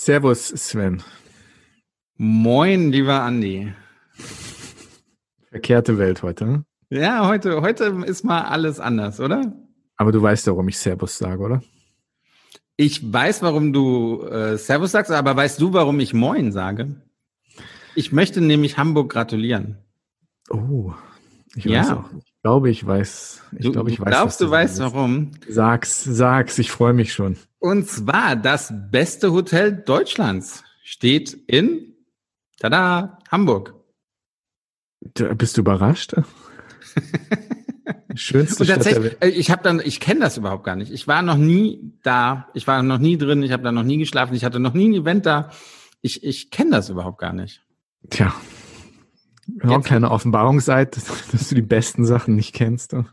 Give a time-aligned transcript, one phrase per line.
[0.00, 1.02] Servus, Sven.
[2.16, 3.72] Moin, lieber Andi.
[5.50, 6.46] Verkehrte Welt heute.
[6.46, 6.64] Ne?
[6.88, 9.52] Ja, heute, heute ist mal alles anders, oder?
[9.96, 11.62] Aber du weißt warum ich Servus sage, oder?
[12.76, 17.02] Ich weiß, warum du äh, Servus sagst, aber weißt du, warum ich Moin sage?
[17.96, 19.78] Ich möchte nämlich Hamburg gratulieren.
[20.48, 20.92] Oh,
[21.56, 21.80] ich ja.
[21.80, 22.10] weiß auch.
[22.24, 23.42] Ich glaube, ich weiß.
[23.50, 24.10] Ich du, glaube, ich du weiß.
[24.12, 25.32] Glaubst du, weißt warum?
[25.48, 26.56] Sag's, sag's.
[26.60, 27.36] Ich freue mich schon.
[27.58, 31.94] Und zwar das beste Hotel Deutschlands steht in,
[32.58, 33.74] tada, Hamburg.
[35.00, 36.14] Du, bist du überrascht?
[38.14, 39.36] Schönste und tatsächlich, Stadt der Welt.
[39.36, 40.92] Äh, ich habe dann, ich kenne das überhaupt gar nicht.
[40.92, 43.98] Ich war noch nie da, ich war noch nie drin, ich habe da noch nie
[43.98, 45.50] geschlafen, ich hatte noch nie ein Event da.
[46.00, 47.62] Ich, ich kenne das überhaupt gar nicht.
[48.10, 48.34] Tja,
[49.62, 51.00] auch eine kleine Offenbarungsseite,
[51.32, 52.92] dass du die besten Sachen nicht kennst.
[52.92, 53.04] Es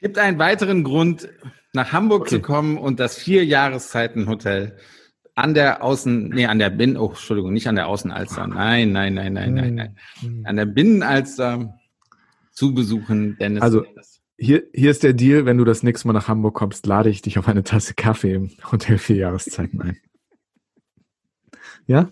[0.00, 1.28] gibt einen weiteren Grund,
[1.72, 2.36] nach Hamburg okay.
[2.36, 4.76] zu kommen und das vier Jahreszeiten Hotel
[5.34, 8.46] an der Außen, nee, an der Binnen, oh, Entschuldigung, nicht an der Außenalster.
[8.46, 9.96] Nein, nein, nein, nein, nein, nein.
[10.20, 10.42] Hm.
[10.44, 11.78] An der Binnenalster
[12.52, 13.62] zu besuchen, Dennis.
[13.62, 13.84] Also,
[14.36, 17.22] hier, hier ist der Deal, wenn du das nächste Mal nach Hamburg kommst, lade ich
[17.22, 19.98] dich auf eine Tasse Kaffee im Hotel vier Jahreszeiten ein.
[21.86, 22.10] Ja?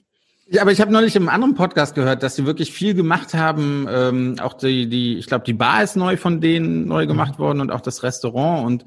[0.50, 3.87] Ja, aber ich habe neulich im anderen Podcast gehört, dass sie wirklich viel gemacht haben.
[3.91, 7.09] Ähm, auch die, die, ich glaube, die Bar ist neu von denen neu mhm.
[7.09, 8.84] gemacht worden und auch das Restaurant und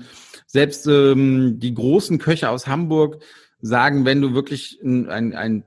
[0.52, 3.24] selbst ähm, die großen Köche aus Hamburg
[3.62, 5.64] sagen, wenn du wirklich ein, ein, ein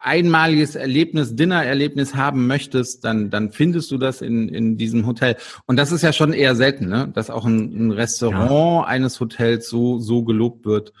[0.00, 5.36] einmaliges Erlebnis, Dinner-Erlebnis haben möchtest, dann, dann findest du das in, in diesem Hotel.
[5.66, 7.10] Und das ist ja schon eher selten, ne?
[7.14, 8.84] dass auch ein, ein Restaurant ja.
[8.84, 10.92] eines Hotels so, so gelobt wird.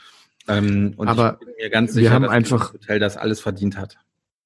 [0.46, 3.16] Ähm, und Aber ich bin mir ganz sicher, wir haben dass einfach, das Hotel das
[3.16, 3.96] alles verdient hat.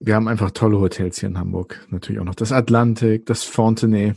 [0.01, 1.87] Wir haben einfach tolle Hotels hier in Hamburg.
[1.91, 4.15] Natürlich auch noch das Atlantik, das Fontenay.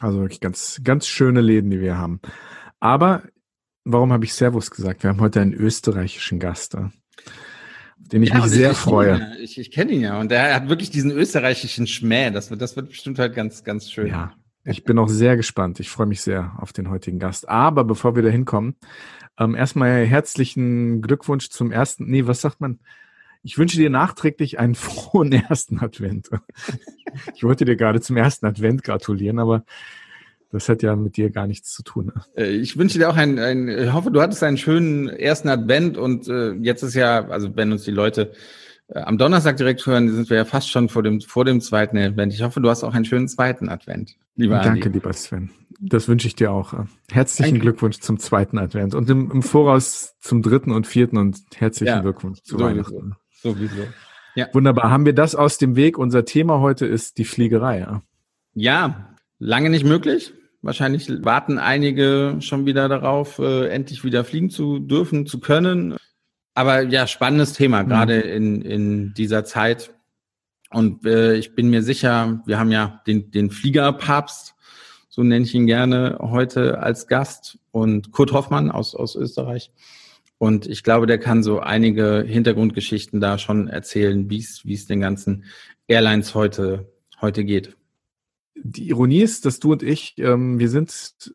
[0.00, 2.20] Also wirklich ganz, ganz schöne Läden, die wir haben.
[2.80, 3.22] Aber
[3.86, 5.02] warum habe ich Servus gesagt?
[5.02, 6.76] Wir haben heute einen österreichischen Gast
[8.12, 9.18] den ich ja, mich sehr ich, freue.
[9.18, 9.32] Ja.
[9.40, 12.30] Ich, ich kenne ihn ja und er hat wirklich diesen österreichischen Schmäh.
[12.30, 14.08] Das wird, das wird bestimmt halt ganz, ganz schön.
[14.08, 14.34] Ja,
[14.64, 15.80] ich bin auch sehr gespannt.
[15.80, 17.48] Ich freue mich sehr auf den heutigen Gast.
[17.48, 18.76] Aber bevor wir da hinkommen,
[19.38, 22.80] ähm, erstmal herzlichen Glückwunsch zum ersten, nee, was sagt man?
[23.42, 26.30] Ich wünsche dir nachträglich einen frohen ersten Advent.
[27.34, 29.64] Ich wollte dir gerade zum ersten Advent gratulieren, aber
[30.50, 32.06] das hat ja mit dir gar nichts zu tun.
[32.06, 32.22] Ne?
[32.36, 35.98] Äh, ich wünsche dir auch einen, einen, ich hoffe, du hattest einen schönen ersten Advent
[35.98, 38.32] und äh, jetzt ist ja, also wenn uns die Leute
[38.88, 41.98] äh, am Donnerstag direkt hören, sind wir ja fast schon vor dem, vor dem zweiten
[41.98, 42.32] Advent.
[42.32, 44.98] Ich hoffe, du hast auch einen schönen zweiten Advent, lieber Danke, Andi.
[44.98, 45.50] lieber Sven.
[45.80, 46.72] Das wünsche ich dir auch.
[47.10, 47.60] Herzlichen Danke.
[47.60, 52.00] Glückwunsch zum zweiten Advent und im, im Voraus zum dritten und vierten und herzlichen ja,
[52.00, 52.64] Glückwunsch zu sowieso.
[52.64, 53.16] Weihnachten.
[53.42, 53.82] Sowieso.
[54.36, 54.48] Ja.
[54.52, 54.90] Wunderbar.
[54.90, 55.98] Haben wir das aus dem Weg?
[55.98, 57.86] Unser Thema heute ist die Fliegerei.
[58.54, 60.32] Ja lange nicht möglich.
[60.62, 65.96] Wahrscheinlich warten einige schon wieder darauf, äh, endlich wieder fliegen zu dürfen, zu können.
[66.54, 67.88] Aber ja, spannendes Thema, mhm.
[67.88, 69.92] gerade in, in dieser Zeit.
[70.70, 74.54] Und äh, ich bin mir sicher, wir haben ja den, den Fliegerpapst,
[75.08, 79.70] so nenne ich ihn gerne, heute als Gast und Kurt Hoffmann aus, aus Österreich.
[80.38, 84.86] Und ich glaube, der kann so einige Hintergrundgeschichten da schon erzählen, wie es wie es
[84.86, 85.44] den ganzen
[85.88, 87.76] Airlines heute, heute geht.
[88.62, 91.34] Die Ironie ist, dass du und ich, ähm, wir sind,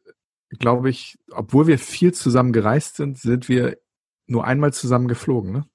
[0.59, 3.77] glaube ich, obwohl wir viel zusammen gereist sind, sind wir
[4.27, 5.65] nur einmal zusammen geflogen, ne?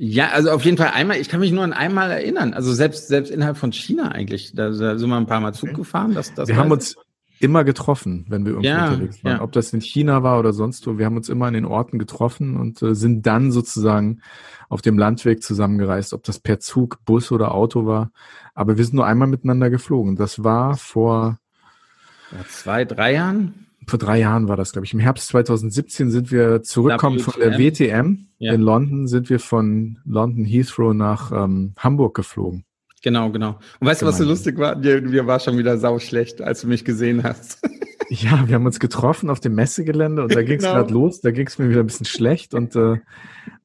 [0.00, 2.54] Ja, also auf jeden Fall einmal, ich kann mich nur an einmal erinnern.
[2.54, 4.52] Also selbst, selbst innerhalb von China eigentlich.
[4.54, 6.14] Da, da sind wir ein paar Mal Zug gefahren.
[6.14, 6.94] Das, das wir haben uns,
[7.40, 9.36] immer getroffen, wenn wir irgendwo ja, unterwegs waren.
[9.36, 9.42] Ja.
[9.42, 10.98] Ob das in China war oder sonst wo.
[10.98, 14.20] Wir haben uns immer an den Orten getroffen und äh, sind dann sozusagen
[14.68, 18.10] auf dem Landweg zusammengereist, ob das per Zug, Bus oder Auto war.
[18.54, 20.16] Aber wir sind nur einmal miteinander geflogen.
[20.16, 21.38] Das war vor
[22.32, 23.66] ja, zwei, drei Jahren?
[23.86, 24.92] Vor drei Jahren war das, glaube ich.
[24.92, 28.28] Im Herbst 2017 sind wir zurückgekommen von der WTM.
[28.38, 32.64] In London sind wir von London Heathrow nach ähm, Hamburg geflogen.
[33.08, 33.58] Genau, genau.
[33.80, 34.76] Und weißt du, was so lustig war?
[34.76, 37.58] Dir, mir war schon wieder sau schlecht, als du mich gesehen hast.
[38.10, 40.76] Ja, wir haben uns getroffen auf dem Messegelände und da ging es genau.
[40.76, 41.20] gerade los.
[41.20, 42.96] Da ging es mir wieder ein bisschen schlecht und äh,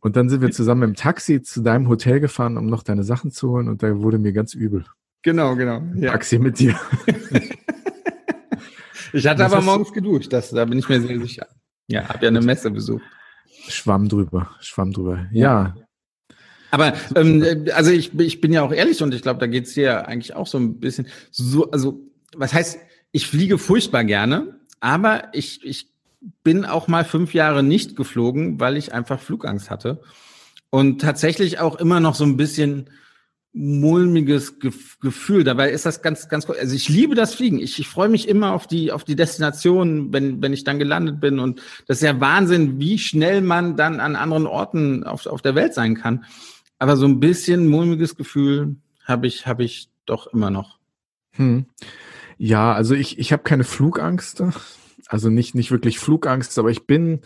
[0.01, 3.31] und dann sind wir zusammen im Taxi zu deinem Hotel gefahren, um noch deine Sachen
[3.31, 4.83] zu holen und da wurde mir ganz übel.
[5.21, 5.81] Genau, genau.
[5.95, 6.11] Ja.
[6.11, 6.77] Taxi mit dir.
[9.13, 11.47] ich hatte aber morgens geduscht, das, da bin ich mir sehr sicher.
[11.87, 13.03] Ja, hab ja eine Messe besucht.
[13.69, 15.27] Schwamm drüber, schwamm drüber.
[15.31, 15.73] Ja,
[16.73, 20.07] aber ähm, also ich, ich bin ja auch ehrlich und ich glaube, da geht's dir
[20.07, 22.01] eigentlich auch so ein bisschen so, also
[22.35, 22.79] was heißt,
[23.11, 25.89] ich fliege furchtbar gerne, aber ich, ich
[26.43, 30.01] bin auch mal fünf Jahre nicht geflogen, weil ich einfach Flugangst hatte.
[30.71, 32.89] Und tatsächlich auch immer noch so ein bisschen
[33.53, 35.43] mulmiges Gefühl.
[35.43, 37.59] Dabei ist das ganz, ganz, also ich liebe das Fliegen.
[37.59, 41.21] Ich, ich freue mich immer auf die, auf die Destination, wenn, wenn ich dann gelandet
[41.21, 41.37] bin.
[41.37, 45.53] Und das ist ja Wahnsinn, wie schnell man dann an anderen Orten auf, auf der
[45.53, 46.25] Welt sein kann.
[46.83, 48.75] Aber so ein bisschen mulmiges Gefühl
[49.05, 50.79] habe ich, habe ich doch immer noch.
[51.31, 51.65] Hm.
[52.37, 54.43] Ja, also ich, ich habe keine Flugangst.
[55.07, 57.21] Also nicht, nicht wirklich Flugangst, aber ich bin,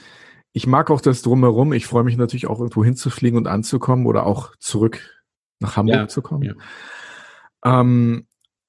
[0.53, 1.73] ich mag auch das drumherum.
[1.73, 5.23] Ich freue mich natürlich auch irgendwo hinzufliegen und anzukommen oder auch zurück
[5.59, 6.43] nach Hamburg ja, zu kommen.
[6.43, 7.81] Ja.
[7.81, 8.26] Ähm,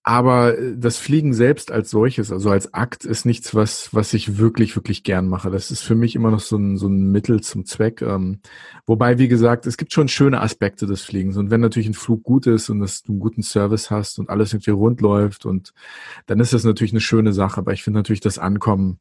[0.08, 4.75] aber das Fliegen selbst als solches, also als Akt, ist nichts, was, was ich wirklich,
[4.75, 5.50] wirklich gern mache.
[5.50, 8.00] Das ist für mich immer noch so ein, so ein Mittel zum Zweck.
[8.00, 8.40] Ähm,
[8.87, 11.37] wobei, wie gesagt, es gibt schon schöne Aspekte des Fliegens.
[11.37, 14.31] Und wenn natürlich ein Flug gut ist und dass du einen guten Service hast und
[14.31, 15.75] alles irgendwie rund läuft und
[16.25, 17.60] dann ist das natürlich eine schöne Sache.
[17.60, 19.00] Aber ich finde natürlich das Ankommen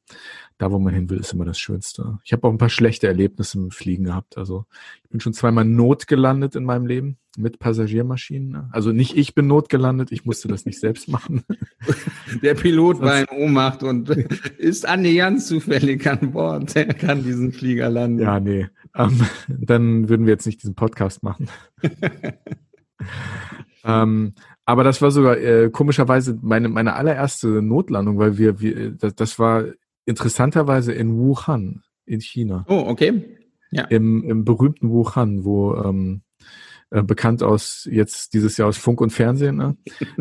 [0.57, 2.17] da, wo man hin will, ist immer das Schönste.
[2.23, 4.37] Ich habe auch ein paar schlechte Erlebnisse im Fliegen gehabt.
[4.37, 4.65] Also
[5.03, 8.49] ich bin schon zweimal notgelandet in meinem Leben mit Passagiermaschinen.
[8.49, 8.69] Ne?
[8.71, 11.43] Also nicht ich bin notgelandet, ich musste das nicht selbst machen.
[12.41, 14.09] Der Pilot war in Ohnmacht und
[14.57, 16.75] ist annähernd zufällig an Bord.
[16.75, 18.19] Er kann diesen Flieger landen.
[18.19, 18.67] Ja, nee.
[18.95, 21.49] Ähm, dann würden wir jetzt nicht diesen Podcast machen.
[23.83, 24.33] ähm,
[24.65, 29.39] aber das war sogar äh, komischerweise meine, meine allererste Notlandung, weil wir, wir das, das
[29.39, 29.65] war
[30.07, 32.65] interessanterweise in Wuhan, in China.
[32.67, 33.37] Oh, okay.
[33.71, 33.83] Ja.
[33.83, 36.21] Im, im berühmten Wuhan, wo ähm,
[36.89, 39.57] äh, bekannt aus jetzt dieses Jahr aus Funk und Fernsehen.
[39.57, 39.75] Ne?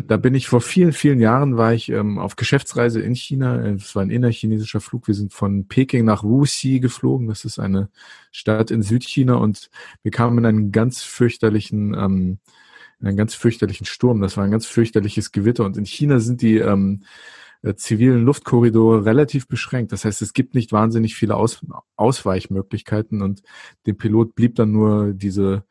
[0.05, 3.65] Da bin ich vor vielen, vielen Jahren war ich ähm, auf Geschäftsreise in China.
[3.65, 5.07] Es war ein innerchinesischer Flug.
[5.07, 7.29] Wir sind von Peking nach Wuxi geflogen.
[7.29, 7.89] Das ist eine
[8.31, 9.69] Stadt in Südchina und
[10.03, 12.39] wir kamen in einen ganz fürchterlichen ähm,
[12.99, 14.21] in einen ganz fürchterlichen Sturm.
[14.21, 15.63] Das war ein ganz fürchterliches Gewitter.
[15.63, 17.03] Und in China sind die ähm,
[17.63, 19.91] äh, zivilen Luftkorridore relativ beschränkt.
[19.91, 21.65] Das heißt, es gibt nicht wahnsinnig viele Aus
[21.95, 23.41] Ausweichmöglichkeiten und
[23.85, 25.63] dem Pilot blieb dann nur diese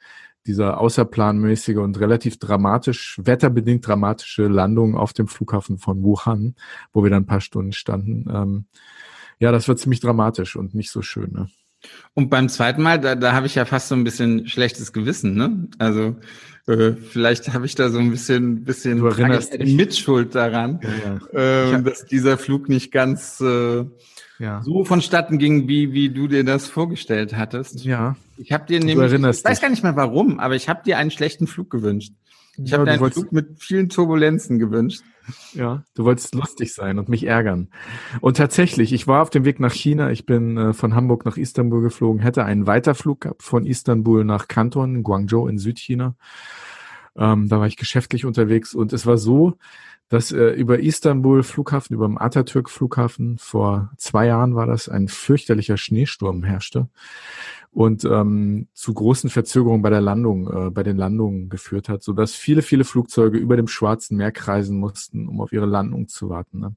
[0.46, 6.54] dieser außerplanmäßige und relativ dramatisch, wetterbedingt dramatische Landung auf dem Flughafen von Wuhan,
[6.92, 8.26] wo wir dann ein paar Stunden standen.
[8.32, 8.66] Ähm,
[9.40, 11.32] ja, das war ziemlich dramatisch und nicht so schön.
[11.32, 11.48] Ne?
[12.14, 15.34] Und beim zweiten Mal, da, da habe ich ja fast so ein bisschen schlechtes Gewissen,
[15.34, 15.68] ne?
[15.78, 16.16] Also
[16.66, 21.76] äh, vielleicht habe ich da so ein bisschen, bisschen du erinnerst Mitschuld daran, ja, ja.
[21.76, 23.84] Äh, dass dieser Flug nicht ganz äh,
[24.38, 24.62] ja.
[24.62, 27.84] so vonstatten ging, wie, wie du dir das vorgestellt hattest.
[27.84, 28.16] Ja.
[28.36, 31.10] Ich habe dir nämlich, ich weiß gar nicht mehr warum, aber ich habe dir einen
[31.10, 32.12] schlechten Flug gewünscht.
[32.58, 35.02] Ich ja, habe einen Flug mit vielen Turbulenzen gewünscht.
[35.54, 37.68] Ja, du wolltest lustig sein und mich ärgern.
[38.20, 40.10] Und tatsächlich, ich war auf dem Weg nach China.
[40.10, 44.48] Ich bin äh, von Hamburg nach Istanbul geflogen, hätte einen Weiterflug gehabt von Istanbul nach
[44.48, 46.14] Kanton, Guangzhou in Südchina.
[47.16, 49.54] Ähm, da war ich geschäftlich unterwegs und es war so,
[50.08, 55.08] dass äh, über Istanbul Flughafen, über dem Atatürk Flughafen vor zwei Jahren war das, ein
[55.08, 56.88] fürchterlicher Schneesturm herrschte
[57.76, 62.14] und ähm, zu großen Verzögerungen bei der Landung, äh, bei den Landungen geführt hat, so
[62.14, 66.30] dass viele, viele Flugzeuge über dem Schwarzen Meer kreisen mussten, um auf ihre Landung zu
[66.30, 66.58] warten.
[66.58, 66.74] Ne?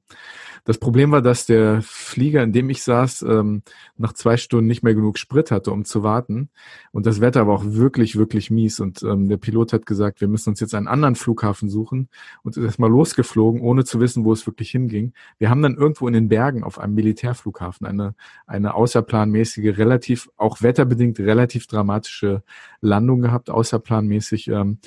[0.66, 3.62] Das Problem war, dass der Flieger, in dem ich saß, ähm,
[3.96, 6.50] nach zwei Stunden nicht mehr genug Sprit hatte, um zu warten.
[6.92, 8.78] Und das Wetter war auch wirklich, wirklich mies.
[8.78, 12.10] Und ähm, der Pilot hat gesagt, wir müssen uns jetzt einen anderen Flughafen suchen
[12.42, 15.14] und ist erstmal losgeflogen, ohne zu wissen, wo es wirklich hinging.
[15.38, 18.14] Wir haben dann irgendwo in den Bergen auf einem Militärflughafen eine,
[18.46, 22.42] eine außerplanmäßige, relativ auch Wetter wetterbedingt relativ dramatische
[22.80, 24.78] Landung gehabt, außerplanmäßig, ähm,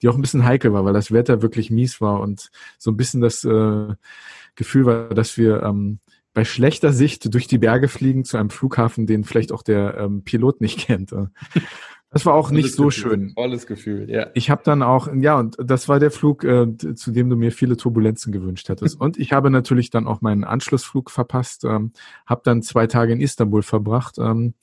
[0.00, 2.96] die auch ein bisschen heikel war, weil das Wetter wirklich mies war und so ein
[2.96, 3.94] bisschen das äh,
[4.54, 6.00] Gefühl war, dass wir ähm,
[6.32, 10.22] bei schlechter Sicht durch die Berge fliegen zu einem Flughafen, den vielleicht auch der ähm,
[10.22, 11.12] Pilot nicht kennt.
[12.12, 13.10] Das war auch nicht so Gefühl.
[13.10, 13.34] schön.
[13.36, 14.30] Tolles Gefühl, ja.
[14.34, 17.52] Ich habe dann auch, ja, und das war der Flug, äh, zu dem du mir
[17.52, 19.00] viele Turbulenzen gewünscht hattest.
[19.00, 21.92] und ich habe natürlich dann auch meinen Anschlussflug verpasst, ähm,
[22.26, 24.18] habe dann zwei Tage in Istanbul verbracht.
[24.18, 24.54] Ähm,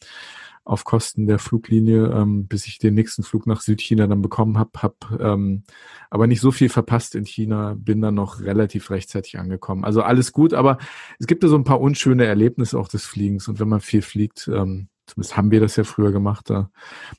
[0.67, 4.71] auf Kosten der Fluglinie, ähm, bis ich den nächsten Flug nach Südchina dann bekommen habe,
[4.77, 5.63] habe ähm,
[6.09, 9.85] aber nicht so viel verpasst in China, bin dann noch relativ rechtzeitig angekommen.
[9.85, 10.77] Also alles gut, aber
[11.19, 14.01] es gibt ja so ein paar unschöne Erlebnisse auch des Fliegens und wenn man viel
[14.01, 16.69] fliegt, ähm, zumindest haben wir das ja früher gemacht, da,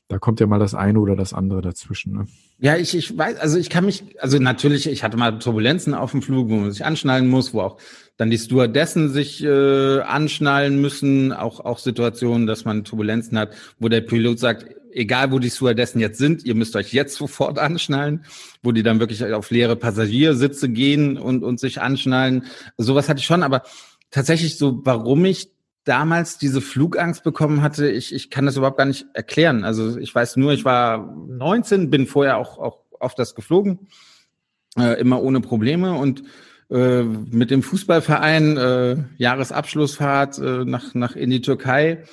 [0.07, 2.13] da kommt ja mal das eine oder das andere dazwischen.
[2.13, 2.27] Ne?
[2.59, 6.11] Ja, ich, ich weiß, also ich kann mich, also natürlich, ich hatte mal Turbulenzen auf
[6.11, 7.77] dem Flug, wo man sich anschnallen muss, wo auch
[8.17, 13.89] dann die Stewardessen sich äh, anschnallen müssen, auch, auch Situationen, dass man Turbulenzen hat, wo
[13.89, 18.25] der Pilot sagt, egal wo die Stewardessen jetzt sind, ihr müsst euch jetzt sofort anschnallen,
[18.61, 22.45] wo die dann wirklich auf leere Passagiersitze gehen und, und sich anschnallen.
[22.77, 23.63] Sowas hatte ich schon, aber
[24.11, 25.49] tatsächlich so, warum ich
[25.83, 29.63] damals diese Flugangst bekommen hatte, ich, ich kann das überhaupt gar nicht erklären.
[29.63, 33.87] Also ich weiß nur, ich war 19, bin vorher auch, auch oft das geflogen,
[34.77, 36.23] äh, immer ohne Probleme und
[36.69, 42.03] äh, mit dem Fußballverein äh, Jahresabschlussfahrt äh, nach, nach in die Türkei.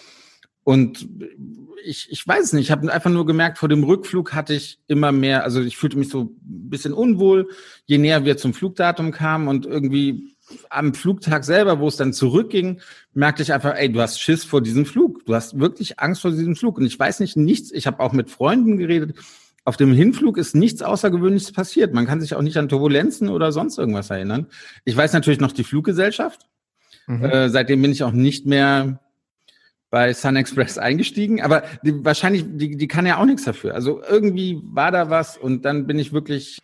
[0.65, 1.09] Und
[1.85, 5.13] ich, ich weiß nicht, ich habe einfach nur gemerkt, vor dem Rückflug hatte ich immer
[5.13, 7.49] mehr, also ich fühlte mich so ein bisschen unwohl,
[7.85, 10.36] je näher wir zum Flugdatum kamen und irgendwie
[10.71, 12.81] am Flugtag selber, wo es dann zurückging,
[13.15, 15.25] merkte ich einfach, ey, du hast Schiss vor diesem Flug.
[15.27, 16.79] Du hast wirklich Angst vor diesem Flug.
[16.79, 19.17] Und ich weiß nicht nichts, ich habe auch mit Freunden geredet,
[19.65, 21.93] auf dem Hinflug ist nichts Außergewöhnliches passiert.
[21.93, 24.47] Man kann sich auch nicht an Turbulenzen oder sonst irgendwas erinnern.
[24.85, 26.47] Ich weiß natürlich noch die Fluggesellschaft.
[27.09, 27.25] Mhm.
[27.25, 29.01] Äh, seitdem bin ich auch nicht mehr
[29.91, 33.75] bei Sun Express eingestiegen, aber die, wahrscheinlich, die, die kann ja auch nichts dafür.
[33.75, 36.61] Also irgendwie war da was und dann bin ich wirklich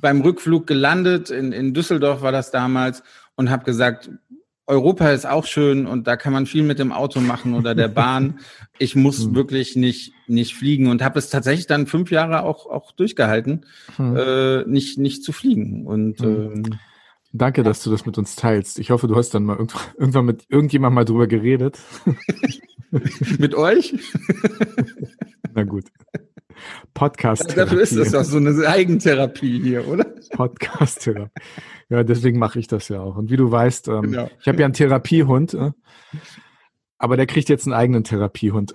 [0.00, 1.30] beim Rückflug gelandet.
[1.30, 3.02] In, in Düsseldorf war das damals
[3.34, 4.10] und habe gesagt,
[4.66, 7.88] Europa ist auch schön und da kann man viel mit dem Auto machen oder der
[7.88, 8.40] Bahn.
[8.78, 9.34] Ich muss mhm.
[9.34, 13.64] wirklich nicht nicht fliegen und habe es tatsächlich dann fünf Jahre auch auch durchgehalten,
[13.96, 14.16] mhm.
[14.18, 15.86] äh, nicht nicht zu fliegen.
[15.86, 16.26] Und mhm.
[16.66, 16.78] ähm,
[17.38, 18.78] danke, dass du das mit uns teilst.
[18.78, 19.58] Ich hoffe, du hast dann mal
[19.98, 21.78] irgendwann mit irgendjemand mal drüber geredet.
[23.38, 23.94] mit euch?
[25.54, 25.84] Na gut.
[26.94, 27.50] Podcast.
[27.50, 27.54] -Therapie.
[27.56, 30.06] Dafür ist das doch so eine Eigentherapie hier, oder?
[30.30, 31.30] Podcast-Therapie.
[31.88, 33.16] Ja, deswegen mache ich das ja auch.
[33.16, 34.30] Und wie du weißt, ähm, genau.
[34.40, 35.72] ich habe ja einen Therapiehund, äh,
[36.98, 38.72] aber der kriegt jetzt einen eigenen Therapiehund.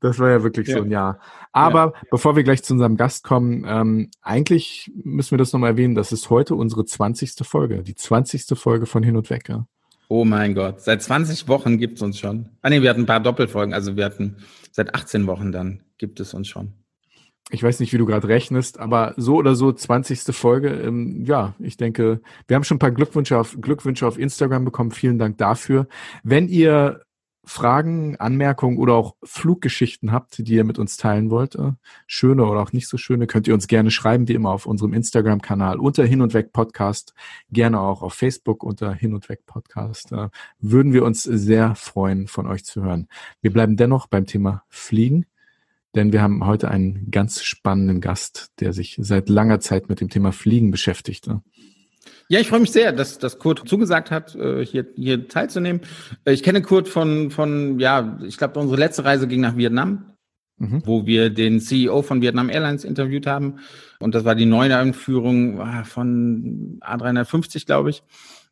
[0.00, 0.78] das war ja wirklich ja.
[0.78, 1.20] so ein Jahr.
[1.58, 2.02] Aber ja.
[2.10, 6.12] bevor wir gleich zu unserem Gast kommen, ähm, eigentlich müssen wir das nochmal erwähnen, das
[6.12, 7.32] ist heute unsere 20.
[7.42, 8.56] Folge, die 20.
[8.56, 9.48] Folge von Hin und Weg.
[9.48, 9.66] Ja.
[10.08, 12.48] Oh mein Gott, seit 20 Wochen gibt es uns schon.
[12.62, 14.36] Ah nee, wir hatten ein paar Doppelfolgen, also wir hatten
[14.70, 16.74] seit 18 Wochen dann gibt es uns schon.
[17.50, 20.34] Ich weiß nicht, wie du gerade rechnest, aber so oder so 20.
[20.36, 20.68] Folge.
[20.68, 24.90] Ähm, ja, ich denke, wir haben schon ein paar Glückwünsche auf, Glückwünsche auf Instagram bekommen.
[24.90, 25.88] Vielen Dank dafür.
[26.22, 27.00] Wenn ihr
[27.48, 31.72] Fragen, Anmerkungen oder auch Fluggeschichten habt, die ihr mit uns teilen wollt, äh,
[32.06, 34.92] schöne oder auch nicht so schöne, könnt ihr uns gerne schreiben, wie immer auf unserem
[34.92, 37.14] Instagram-Kanal unter Hin und Weg Podcast,
[37.50, 40.12] gerne auch auf Facebook unter Hin und Weg Podcast.
[40.12, 40.28] Äh,
[40.60, 43.08] würden wir uns sehr freuen, von euch zu hören.
[43.40, 45.24] Wir bleiben dennoch beim Thema Fliegen,
[45.94, 50.10] denn wir haben heute einen ganz spannenden Gast, der sich seit langer Zeit mit dem
[50.10, 51.28] Thema Fliegen beschäftigt.
[52.30, 55.80] Ja, ich freue mich sehr, dass, dass Kurt zugesagt hat, äh, hier, hier teilzunehmen.
[56.26, 60.12] Äh, ich kenne Kurt von, von ja, ich glaube, unsere letzte Reise ging nach Vietnam,
[60.58, 60.82] mhm.
[60.84, 63.60] wo wir den CEO von Vietnam Airlines interviewt haben.
[63.98, 68.02] Und das war die neue Einführung ah, von A350, glaube ich,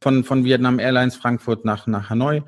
[0.00, 2.42] von, von Vietnam Airlines Frankfurt nach, nach Hanoi.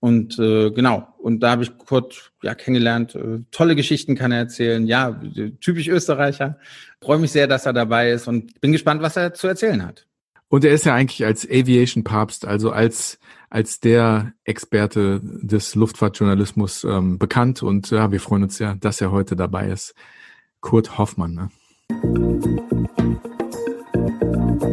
[0.00, 3.14] Und äh, genau, und da habe ich Kurt ja kennengelernt.
[3.14, 4.86] Äh, tolle Geschichten kann er erzählen.
[4.86, 5.18] Ja,
[5.62, 6.58] typisch Österreicher.
[7.00, 10.06] Freue mich sehr, dass er dabei ist und bin gespannt, was er zu erzählen hat.
[10.54, 13.18] Und er ist ja eigentlich als Aviation Papst, also als
[13.50, 17.64] als der Experte des Luftfahrtjournalismus ähm, bekannt.
[17.64, 19.96] Und ja, wir freuen uns ja, dass er heute dabei ist.
[20.60, 21.34] Kurt Hoffmann.
[21.34, 21.50] Ne?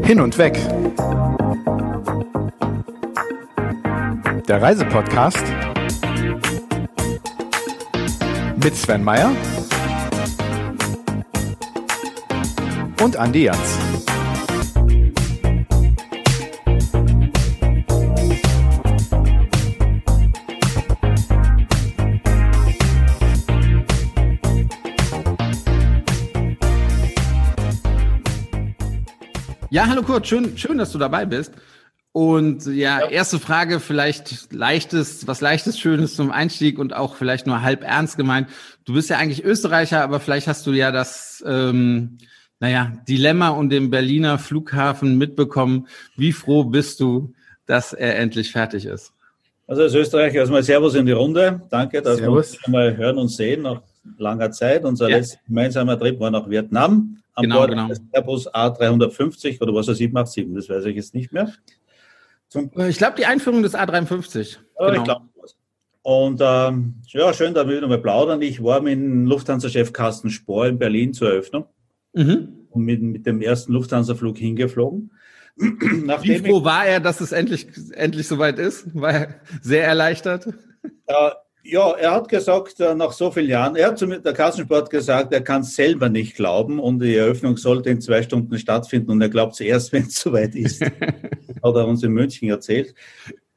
[0.03, 0.53] Hin und weg.
[4.47, 5.43] Der Reisepodcast
[8.63, 9.35] mit Sven Meyer
[13.01, 13.90] und Andi Jans.
[29.73, 31.53] Ja, hallo Kurt, schön, schön, dass du dabei bist.
[32.11, 37.47] Und ja, ja, erste Frage, vielleicht leichtes, was leichtes, schönes zum Einstieg und auch vielleicht
[37.47, 38.49] nur halb ernst gemeint.
[38.83, 42.17] Du bist ja eigentlich Österreicher, aber vielleicht hast du ja das, ähm,
[42.59, 45.87] naja, Dilemma und den Berliner Flughafen mitbekommen.
[46.17, 47.33] Wie froh bist du,
[47.65, 49.13] dass er endlich fertig ist?
[49.67, 51.61] Also als Österreicher erstmal Servus in die Runde.
[51.69, 52.51] Danke, dass Servus.
[52.51, 53.83] wir uns mal hören und sehen nach
[54.17, 54.83] langer Zeit.
[54.83, 55.15] Unser ja.
[55.15, 57.87] letzter gemeinsamer Trip war nach Vietnam an genau, Bord genau.
[57.87, 61.51] des Airbus A350 oder was er 787, das weiß ich jetzt nicht mehr.
[62.47, 64.57] Zum ich glaube, die Einführung des A350.
[64.75, 64.97] Oh, genau.
[64.97, 65.25] Ich glaube,
[66.03, 68.41] und ähm, ja, schön, da will ich nochmal plaudern.
[68.41, 71.65] Ich war mit dem Lufthansa-Chef Carsten Spohr in Berlin zur Eröffnung
[72.13, 72.65] mhm.
[72.71, 75.11] und mit, mit dem ersten Lufthansa-Flug hingeflogen.
[75.57, 78.95] Wie froh war er, dass es endlich, endlich soweit ist?
[78.99, 80.47] War er sehr erleichtert?
[81.05, 81.31] Äh,
[81.63, 85.33] ja, er hat gesagt, äh, nach so vielen Jahren, er hat zu der Kassensport gesagt,
[85.33, 89.21] er kann es selber nicht glauben und die Eröffnung sollte in zwei Stunden stattfinden und
[89.21, 90.81] er glaubt es erst, wenn es soweit ist.
[91.63, 92.95] hat er uns in München erzählt.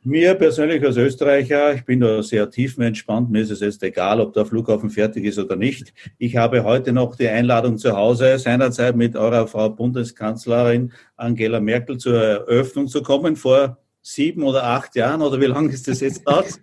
[0.07, 4.35] Mir persönlich als Österreicher, ich bin da sehr tiefenentspannt, mir ist es jetzt egal, ob
[4.35, 5.95] der Flughafen fertig ist oder nicht.
[6.19, 11.97] Ich habe heute noch die Einladung zu Hause, seinerzeit mit eurer Frau Bundeskanzlerin Angela Merkel
[11.97, 16.27] zur Eröffnung zu kommen vor sieben oder acht Jahren oder wie lange ist das jetzt
[16.27, 16.61] aus?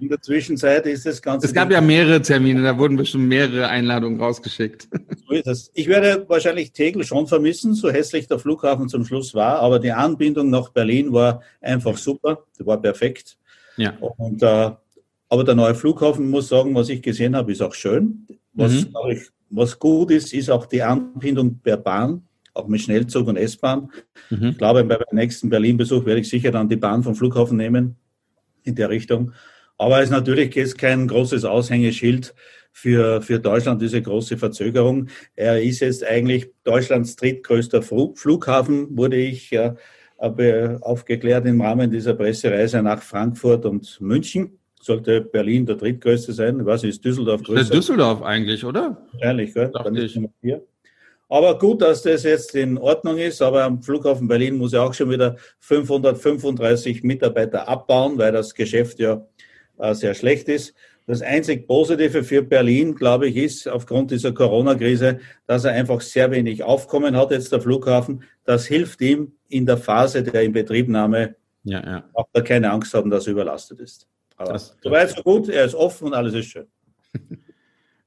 [0.00, 1.46] In der Zwischenzeit ist das Ganze.
[1.46, 4.88] Es gab ja mehrere Termine, da wurden bestimmt mehrere Einladungen rausgeschickt.
[5.28, 5.70] So ist es.
[5.74, 9.92] Ich werde wahrscheinlich Tegel schon vermissen, so hässlich der Flughafen zum Schluss war, aber die
[9.92, 13.36] Anbindung nach Berlin war einfach super, die war perfekt.
[13.76, 13.96] Ja.
[14.00, 14.70] Und, äh,
[15.28, 18.26] aber der neue Flughafen, muss sagen, was ich gesehen habe, ist auch schön.
[18.54, 18.94] Was, mhm.
[19.10, 22.26] ich, was gut ist, ist auch die Anbindung per Bahn
[22.60, 23.90] auch mit Schnellzug und S-Bahn.
[24.30, 24.50] Mhm.
[24.50, 27.96] Ich glaube, bei meinem nächsten Berlin-Besuch werde ich sicher dann die Bahn vom Flughafen nehmen
[28.62, 29.32] in der Richtung.
[29.78, 32.34] Aber es ist natürlich jetzt kein großes Aushängeschild
[32.72, 35.08] für, für Deutschland diese große Verzögerung.
[35.34, 39.58] Er ist jetzt eigentlich Deutschlands drittgrößter Flughafen, wurde ich
[40.18, 44.58] aufgeklärt im Rahmen dieser Pressereise nach Frankfurt und München.
[44.82, 46.64] Sollte Berlin der drittgrößte sein.
[46.64, 47.64] Was ist Düsseldorf größer?
[47.64, 49.06] Der Düsseldorf eigentlich, oder?
[49.18, 49.70] Ehrlich, gell?
[49.72, 50.62] Dann ist Nummer vier.
[51.30, 53.40] Aber gut, dass das jetzt in Ordnung ist.
[53.40, 58.98] Aber am Flughafen Berlin muss ja auch schon wieder 535 Mitarbeiter abbauen, weil das Geschäft
[58.98, 59.24] ja
[59.78, 60.74] äh, sehr schlecht ist.
[61.06, 66.30] Das einzig Positive für Berlin, glaube ich, ist aufgrund dieser Corona-Krise, dass er einfach sehr
[66.30, 68.24] wenig Aufkommen hat, jetzt der Flughafen.
[68.44, 71.36] Das hilft ihm in der Phase der Inbetriebnahme.
[71.62, 72.04] Ja, ja.
[72.12, 74.08] Auch da keine Angst haben, dass er überlastet ist.
[74.36, 76.66] Aber das, soweit so gut, er ist offen und alles ist schön.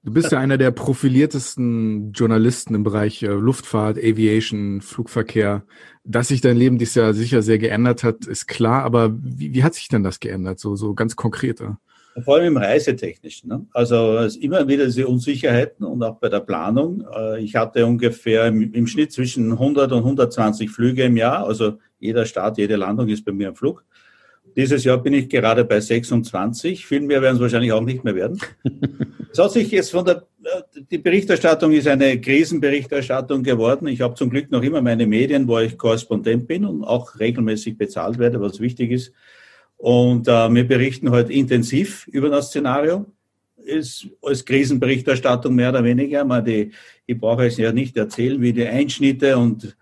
[0.06, 5.64] Du bist ja einer der profiliertesten Journalisten im Bereich äh, Luftfahrt, Aviation, Flugverkehr.
[6.04, 8.84] Dass sich dein Leben dieses Jahr sicher sehr geändert hat, ist klar.
[8.84, 11.80] Aber wie, wie hat sich denn das geändert, so, so ganz konkreter?
[12.22, 13.50] Vor allem im Reisetechnischen.
[13.50, 13.66] Ne?
[13.72, 17.06] Also immer wieder diese Unsicherheiten und auch bei der Planung.
[17.16, 21.48] Äh, ich hatte ungefähr im, im Schnitt zwischen 100 und 120 Flüge im Jahr.
[21.48, 23.86] Also jeder Start, jede Landung ist bei mir ein Flug.
[24.56, 26.86] Dieses Jahr bin ich gerade bei 26.
[26.86, 28.40] Viel mehr werden es wahrscheinlich auch nicht mehr werden.
[29.34, 30.28] Es hat sich jetzt von der,
[30.92, 33.88] die Berichterstattung ist eine Krisenberichterstattung geworden.
[33.88, 37.76] Ich habe zum Glück noch immer meine Medien, wo ich Korrespondent bin und auch regelmäßig
[37.76, 39.12] bezahlt werde, was wichtig ist.
[39.78, 43.08] Und äh, wir berichten heute intensiv über das Szenario.
[43.58, 46.24] Ist als Krisenberichterstattung mehr oder weniger.
[46.26, 46.70] Man die,
[47.08, 49.76] ich brauche es ja nicht erzählen, wie die Einschnitte und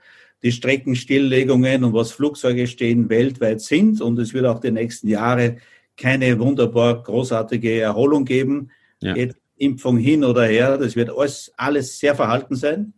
[0.43, 4.01] die Streckenstilllegungen und was Flugzeuge stehen weltweit sind.
[4.01, 5.57] Und es wird auch die nächsten Jahre
[5.97, 8.71] keine wunderbar großartige Erholung geben.
[9.01, 9.15] Ja.
[9.57, 12.93] Impfung hin oder her, das wird alles, alles sehr verhalten sein.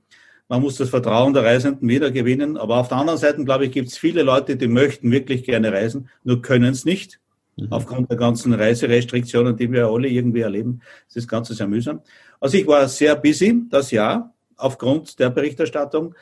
[0.48, 2.58] Man muss das Vertrauen der Reisenden wiedergewinnen.
[2.58, 5.72] Aber auf der anderen Seite, glaube ich, gibt es viele Leute, die möchten wirklich gerne
[5.72, 7.20] reisen, nur können es nicht.
[7.58, 7.68] Mhm.
[7.70, 10.82] Aufgrund der ganzen Reiserestriktionen, die wir alle irgendwie erleben.
[11.08, 12.02] Das ist ganz sehr mühsam.
[12.40, 16.16] Also ich war sehr busy das Jahr aufgrund der Berichterstattung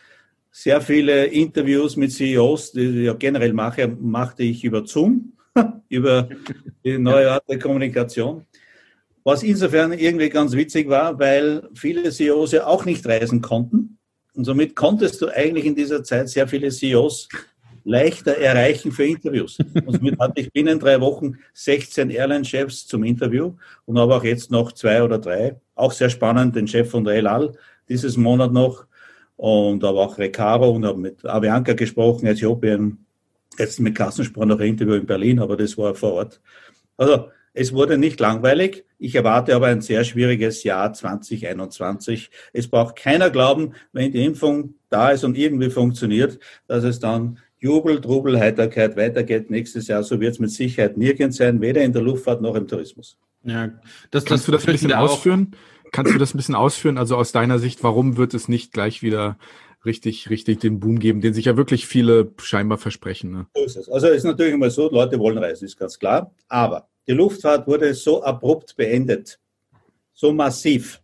[0.51, 5.33] sehr viele Interviews mit CEOs, die ich ja generell mache, machte ich über Zoom,
[5.89, 6.29] über
[6.83, 8.45] die neue Art der Kommunikation.
[9.23, 13.97] Was insofern irgendwie ganz witzig war, weil viele CEOs ja auch nicht reisen konnten.
[14.33, 17.29] Und somit konntest du eigentlich in dieser Zeit sehr viele CEOs
[17.83, 19.57] leichter erreichen für Interviews.
[19.85, 23.53] Und somit hatte ich binnen drei Wochen 16 Airline-Chefs zum Interview
[23.85, 25.59] und habe auch jetzt noch zwei oder drei.
[25.75, 27.53] Auch sehr spannend, den Chef von der El Al
[27.89, 28.85] dieses Monat noch,
[29.41, 33.07] und habe auch Recaro und habe mit Avianca gesprochen, Äthiopien,
[33.57, 36.41] jetzt mit Klassensprung noch ein Interview in Berlin, aber das war vor Ort.
[36.95, 37.25] Also
[37.55, 38.85] es wurde nicht langweilig.
[38.99, 42.29] Ich erwarte aber ein sehr schwieriges Jahr 2021.
[42.53, 47.39] Es braucht keiner glauben, wenn die Impfung da ist und irgendwie funktioniert, dass es dann
[47.57, 50.03] Jubel, Trubel, Heiterkeit weitergeht nächstes Jahr.
[50.03, 53.17] So wird es mit Sicherheit nirgends sein, weder in der Luftfahrt noch im Tourismus.
[53.43, 53.71] Ja,
[54.11, 55.55] das, Kannst das du das ein bisschen ausführen?
[55.91, 56.97] Kannst du das ein bisschen ausführen?
[56.97, 59.37] Also aus deiner Sicht, warum wird es nicht gleich wieder
[59.85, 63.31] richtig, richtig den Boom geben, den sich ja wirklich viele scheinbar versprechen?
[63.31, 63.47] Ne?
[63.55, 63.89] So ist es.
[63.89, 66.33] Also es ist natürlich immer so, Leute wollen reisen, ist ganz klar.
[66.47, 69.39] Aber die Luftfahrt wurde so abrupt beendet,
[70.13, 71.01] so massiv.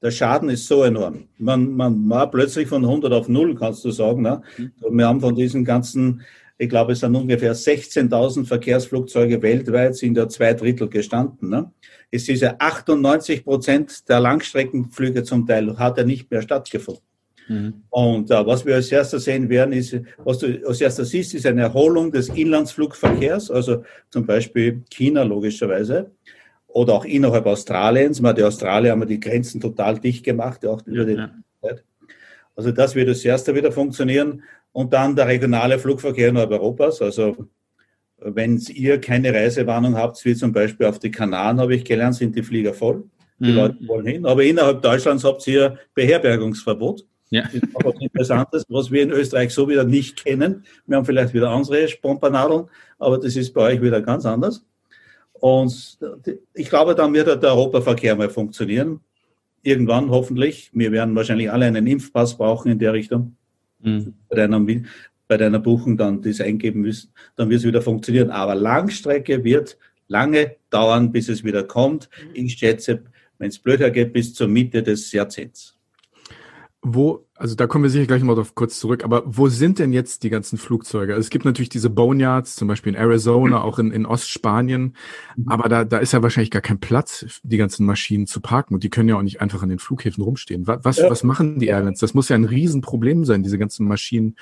[0.00, 1.28] Der Schaden ist so enorm.
[1.38, 4.22] Man, man war plötzlich von 100 auf 0, kannst du sagen.
[4.22, 4.42] Ne?
[4.88, 6.22] Wir haben von diesen ganzen,
[6.56, 11.50] ich glaube, es sind ungefähr 16.000 Verkehrsflugzeuge weltweit, sind ja zwei Drittel gestanden.
[11.50, 11.72] Ne?
[12.10, 17.02] Es ist ja 98 Prozent der Langstreckenflüge zum Teil hat ja nicht mehr stattgefunden.
[17.48, 17.82] Mhm.
[17.90, 21.46] Und äh, was wir als erstes sehen werden, ist, was du als erstes siehst, ist
[21.46, 26.10] eine Erholung des Inlandsflugverkehrs, also zum Beispiel China logischerweise
[26.66, 28.20] oder auch innerhalb Australiens.
[28.20, 31.30] Man, die Australier haben die Grenzen total dicht gemacht, auch über die ja.
[31.62, 31.82] Zeit.
[32.54, 34.42] Also das wird als erster wieder funktionieren.
[34.72, 37.48] Und dann der regionale Flugverkehr innerhalb Europas, also
[38.20, 42.34] wenn ihr keine Reisewarnung habt, wie zum Beispiel auf die Kanaren, habe ich gelernt, sind
[42.34, 43.04] die Flieger voll.
[43.38, 43.56] Die mhm.
[43.56, 44.26] Leute wollen hin.
[44.26, 47.06] Aber innerhalb Deutschlands habt ihr Beherbergungsverbot.
[47.30, 47.42] Ja.
[47.42, 50.64] Das ist auch was Interessantes, was wir in Österreich so wieder nicht kennen.
[50.86, 52.64] Wir haben vielleicht wieder andere Spompanadeln,
[52.98, 54.64] aber das ist bei euch wieder ganz anders.
[55.34, 55.98] Und
[56.54, 59.00] ich glaube, dann wird der Europaverkehr mal funktionieren.
[59.62, 60.70] Irgendwann hoffentlich.
[60.72, 63.36] Wir werden wahrscheinlich alle einen Impfpass brauchen in der Richtung.
[63.80, 64.14] Mhm.
[65.28, 68.30] Bei, deiner Buchung dann das eingeben müssen, dann wird es wieder funktionieren.
[68.30, 72.08] Aber Langstrecke wird lange dauern, bis es wieder kommt.
[72.34, 73.04] Ich schätze,
[73.38, 75.77] wenn es blöder geht, bis zur Mitte des Jahrzehnts.
[76.94, 79.92] Wo, also da kommen wir sicher gleich mal drauf kurz zurück, aber wo sind denn
[79.92, 81.14] jetzt die ganzen Flugzeuge?
[81.14, 84.94] Also es gibt natürlich diese Boneyards, zum Beispiel in Arizona, auch in, in Ostspanien,
[85.36, 85.48] mhm.
[85.48, 88.84] aber da, da ist ja wahrscheinlich gar kein Platz, die ganzen Maschinen zu parken und
[88.84, 90.66] die können ja auch nicht einfach an den Flughäfen rumstehen.
[90.66, 91.10] Was, was, ja.
[91.10, 92.00] was machen die Airlines?
[92.00, 94.36] Das muss ja ein Riesenproblem sein, diese ganzen Maschinen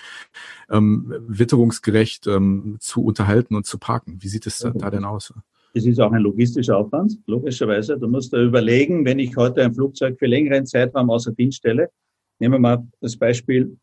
[0.70, 4.18] ähm, witterungsgerecht ähm, zu unterhalten und zu parken.
[4.20, 5.32] Wie sieht es da, da denn aus?
[5.76, 7.98] Es ist auch ein logistischer Aufwand, logischerweise.
[7.98, 11.90] Du musst da überlegen, wenn ich heute ein Flugzeug für längeren Zeitraum außer Dienst stelle,
[12.38, 13.76] nehmen wir mal das Beispiel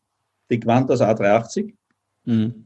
[0.50, 1.72] die Qantas A380.
[2.24, 2.64] Mhm.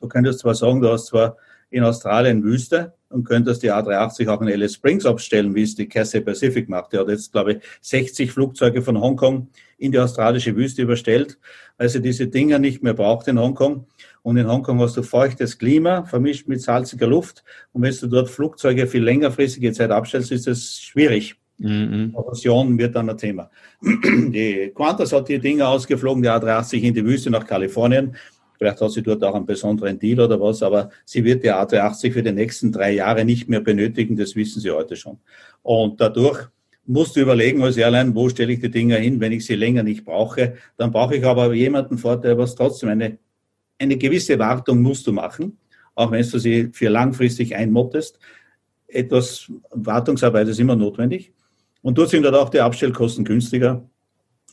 [0.00, 1.36] Du könntest zwar sagen, du hast zwar
[1.70, 5.88] in Australien Wüste und könntest die A380 auch in Alice Springs abstellen, wie es die
[5.88, 6.92] Cathay Pacific macht.
[6.92, 9.48] Der hat jetzt, glaube ich, 60 Flugzeuge von Hongkong
[9.78, 11.38] in die australische Wüste überstellt,
[11.76, 13.86] weil sie diese Dinger nicht mehr braucht in Hongkong.
[14.22, 17.44] Und in Hongkong hast du feuchtes Klima, vermischt mit salziger Luft.
[17.72, 21.36] Und wenn du dort Flugzeuge für längerfristige Zeit abstellst, ist das schwierig.
[21.60, 22.14] Mhm.
[22.14, 23.50] Erosion wird dann ein Thema.
[23.82, 28.16] Die Qantas hat die Dinger ausgeflogen, die A380 in die Wüste nach Kalifornien.
[28.56, 32.12] Vielleicht hat sie dort auch einen besonderen Deal oder was, aber sie wird die A380
[32.12, 35.18] für die nächsten drei Jahre nicht mehr benötigen, das wissen sie heute schon.
[35.62, 36.48] Und dadurch
[36.86, 39.82] musst du überlegen als Airline, wo stelle ich die Dinger hin, wenn ich sie länger
[39.82, 40.54] nicht brauche.
[40.78, 43.18] Dann brauche ich aber jemanden vor, der was trotzdem eine,
[43.78, 45.58] eine gewisse Wartung musst du machen,
[45.94, 48.18] auch wenn du sie für langfristig einmottest.
[48.88, 51.32] Etwas Wartungsarbeit ist immer notwendig.
[51.82, 53.88] Und dort sind dann auch die Abstellkosten günstiger.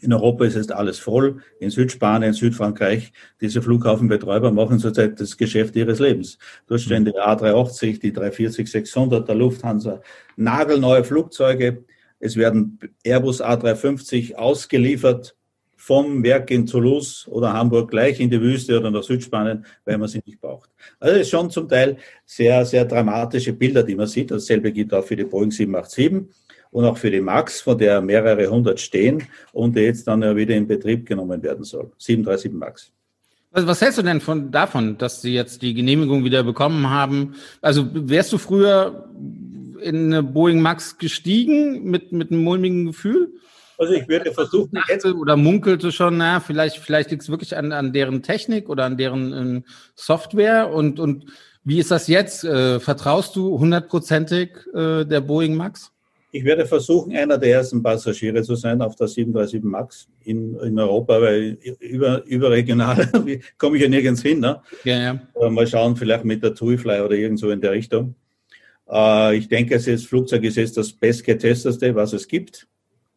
[0.02, 1.42] In Europa ist es alles voll.
[1.60, 3.12] In Südspanien, Südfrankreich,
[3.42, 6.38] diese Flughafenbetreiber machen zurzeit das Geschäft ihres Lebens.
[6.68, 10.02] Dort stehen die A380, die 340, 600 der Lufthansa,
[10.36, 11.84] nagelneue Flugzeuge.
[12.20, 15.36] Es werden Airbus A350 ausgeliefert
[15.76, 20.08] vom Werk in Toulouse oder Hamburg gleich in die Wüste oder nach Südspanien, weil man
[20.08, 20.70] sie nicht braucht.
[21.00, 24.32] Also es ist schon zum Teil sehr, sehr dramatische Bilder, die man sieht.
[24.32, 26.28] Dasselbe gilt auch für die Boeing 787
[26.72, 30.36] und auch für die MAX, von der mehrere hundert stehen und die jetzt dann ja
[30.36, 31.92] wieder in Betrieb genommen werden soll.
[31.98, 32.92] 737 MAX.
[33.52, 37.36] Also was hältst du denn von davon, dass sie jetzt die Genehmigung wieder bekommen haben?
[37.62, 39.10] Also wärst du früher
[39.82, 43.34] in eine Boeing Max gestiegen mit, mit einem mulmigen Gefühl?
[43.78, 44.80] Also ich würde versuchen.
[44.88, 48.86] Dachte oder munkelte schon, na, vielleicht, vielleicht liegt es wirklich an, an deren Technik oder
[48.86, 49.64] an deren ähm,
[49.96, 51.26] Software und, und
[51.64, 52.44] wie ist das jetzt?
[52.44, 55.92] Äh, vertraust du hundertprozentig äh, der Boeing Max?
[56.32, 60.78] Ich werde versuchen, einer der ersten Passagiere zu sein auf der 737 MAX in, in
[60.78, 63.10] Europa, weil über, überregional
[63.58, 64.42] komme ich ja nirgends hin.
[64.42, 64.62] Ne?
[64.84, 65.50] Ja, ja.
[65.50, 68.16] Mal schauen, vielleicht mit der TUI-Fly oder irgendwo in der Richtung.
[68.90, 72.68] Äh, ich denke, das Flugzeug ist jetzt das bestgetesteste, was es gibt.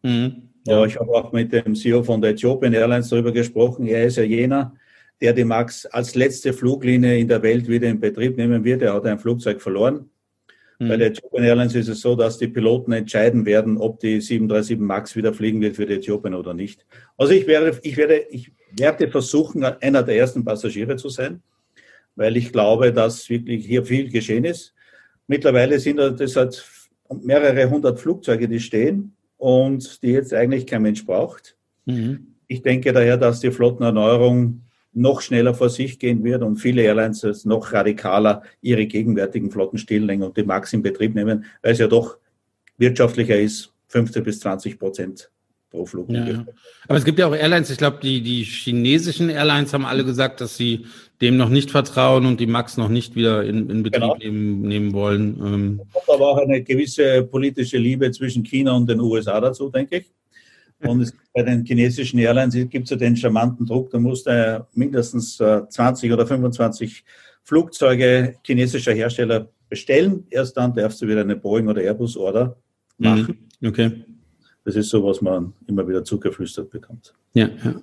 [0.02, 0.50] Mhm.
[0.66, 0.84] Ja.
[0.84, 3.86] Ich habe auch mit dem CEO von der Ethiopian Airlines darüber gesprochen.
[3.86, 4.74] Er ist ja jener,
[5.20, 8.82] der die MAX als letzte Fluglinie in der Welt wieder in Betrieb nehmen wird.
[8.82, 10.10] Er hat ein Flugzeug verloren.
[10.88, 14.78] Bei der Ethiopian Airlines ist es so, dass die Piloten entscheiden werden, ob die 737
[14.78, 16.86] MAX wieder fliegen wird für die Äthiopien oder nicht.
[17.18, 21.42] Also ich werde, ich werde, ich werde versuchen, einer der ersten Passagiere zu sein,
[22.16, 24.74] weil ich glaube, dass wirklich hier viel geschehen ist.
[25.26, 26.64] Mittlerweile sind das halt
[27.22, 31.58] mehrere hundert Flugzeuge, die stehen und die jetzt eigentlich kein Mensch braucht.
[31.84, 32.36] Mhm.
[32.46, 37.22] Ich denke daher, dass die Flottenerneuerung noch schneller vor sich gehen wird und viele Airlines
[37.22, 41.78] jetzt noch radikaler ihre gegenwärtigen Flotten stilllegen und die Max in Betrieb nehmen, weil es
[41.78, 42.18] ja doch
[42.78, 45.30] wirtschaftlicher ist, 15 bis 20 Prozent
[45.70, 46.10] pro Flug.
[46.10, 46.44] Ja,
[46.88, 50.40] Aber es gibt ja auch Airlines, ich glaube, die, die chinesischen Airlines haben alle gesagt,
[50.40, 50.86] dass sie
[51.20, 54.16] dem noch nicht vertrauen und die Max noch nicht wieder in, in Betrieb genau.
[54.16, 55.38] nehmen, nehmen wollen.
[55.40, 55.80] Ähm.
[56.08, 60.12] Aber auch eine gewisse politische Liebe zwischen China und den USA dazu, denke ich.
[60.82, 64.66] Und es, bei den chinesischen Airlines gibt es ja den charmanten Druck, da musst du
[64.74, 67.04] mindestens 20 äh, oder 25
[67.42, 70.24] Flugzeuge chinesischer Hersteller bestellen.
[70.30, 72.56] Erst dann darfst du wieder eine Boeing- oder Airbus-Order
[72.98, 73.06] mhm.
[73.06, 73.48] machen.
[73.64, 74.04] Okay.
[74.64, 77.14] Das ist so, was man immer wieder zugeflüstert bekommt.
[77.34, 77.80] Ja, ja.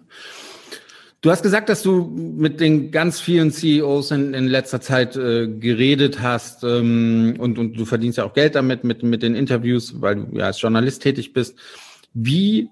[1.21, 5.47] Du hast gesagt, dass du mit den ganz vielen CEOs in, in letzter Zeit äh,
[5.47, 9.99] geredet hast ähm, und, und du verdienst ja auch Geld damit, mit, mit den Interviews,
[9.99, 11.57] weil du ja als Journalist tätig bist.
[12.13, 12.69] Wie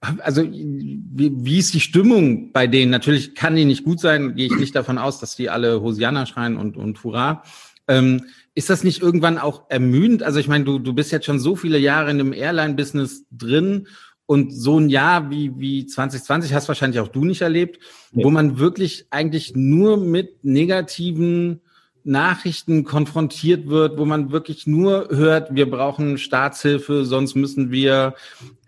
[0.00, 2.90] also wie, wie ist die Stimmung bei denen?
[2.90, 6.26] Natürlich kann die nicht gut sein, gehe ich nicht davon aus, dass die alle Hosianna
[6.26, 7.42] schreien und, und Hurra.
[7.86, 10.22] Ähm, ist das nicht irgendwann auch ermüdend?
[10.22, 13.86] Also ich meine, du, du bist jetzt schon so viele Jahre in dem Airline-Business drin
[14.26, 17.80] und so ein Jahr wie, wie 2020 hast wahrscheinlich auch du nicht erlebt,
[18.12, 18.24] nee.
[18.24, 21.60] wo man wirklich eigentlich nur mit negativen
[22.04, 28.14] Nachrichten konfrontiert wird, wo man wirklich nur hört, wir brauchen Staatshilfe, sonst müssen wir,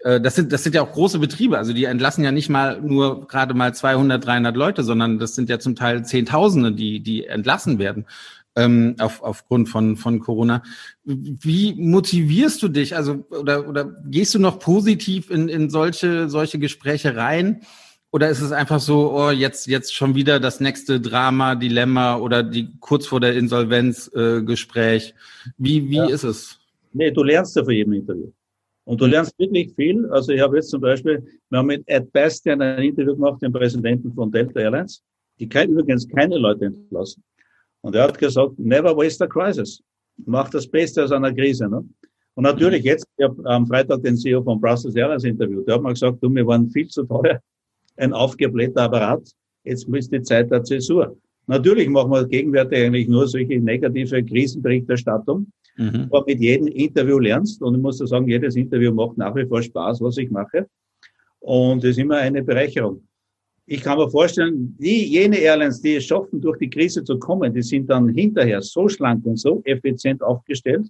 [0.04, 3.26] das sind, das sind ja auch große Betriebe, also die entlassen ja nicht mal nur
[3.28, 7.78] gerade mal 200, 300 Leute, sondern das sind ja zum Teil Zehntausende, die, die entlassen
[7.78, 8.06] werden
[8.56, 10.62] ähm, auf, aufgrund von, von Corona.
[11.04, 12.96] Wie motivierst du dich?
[12.96, 17.62] Also, oder, oder gehst du noch positiv in, in solche, solche Gespräche rein?
[18.10, 22.42] Oder ist es einfach so, oh, jetzt, jetzt schon wieder das nächste Drama, Dilemma oder
[22.42, 25.10] die kurz vor der Insolvenzgespräch?
[25.10, 26.06] Äh, wie wie ja.
[26.06, 26.58] ist es?
[26.92, 28.30] Nee, du lernst ja von jedem Interview.
[28.84, 30.06] Und du lernst wirklich viel.
[30.06, 33.52] Also ich habe jetzt zum Beispiel, wir haben mit Ed Bastian ein Interview gemacht, den
[33.52, 35.02] Präsidenten von Delta Airlines,
[35.38, 37.22] die kann übrigens keine Leute entlassen.
[37.82, 39.82] Und er hat gesagt, never waste a crisis.
[40.26, 41.68] macht das Beste aus einer Krise.
[41.68, 41.84] Ne?
[42.34, 45.82] Und natürlich jetzt, ich habe am Freitag den CEO von Brussels Airlines interviewt, der hat
[45.82, 47.40] mir gesagt, du, wir waren viel zu teuer,
[47.96, 49.28] ein aufgeblähter Apparat,
[49.64, 51.16] jetzt ist die Zeit der Zäsur.
[51.46, 56.08] Natürlich machen wir gegenwärtig eigentlich nur solche negative Krisenberichterstattung, mhm.
[56.10, 59.46] aber mit jedem Interview lernst und ich muss da sagen, jedes Interview macht nach wie
[59.46, 60.66] vor Spaß, was ich mache
[61.40, 63.02] und es ist immer eine Bereicherung.
[63.66, 67.54] Ich kann mir vorstellen, die, jene Airlines, die es schaffen, durch die Krise zu kommen,
[67.54, 70.88] die sind dann hinterher so schlank und so effizient aufgestellt,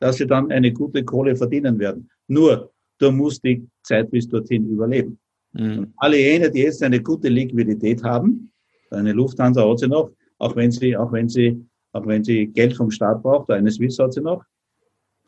[0.00, 2.08] dass sie dann eine gute Kohle verdienen werden.
[2.26, 5.18] Nur, du musst die Zeit bis dorthin überleben.
[5.52, 5.94] Mhm.
[5.96, 8.52] alle jene, die jetzt eine gute Liquidität haben,
[8.90, 11.64] eine Lufthansa hat sie noch, auch wenn sie, auch wenn sie,
[11.96, 14.44] auch wenn sie Geld vom Staat braucht, eine Swiss hat sie noch,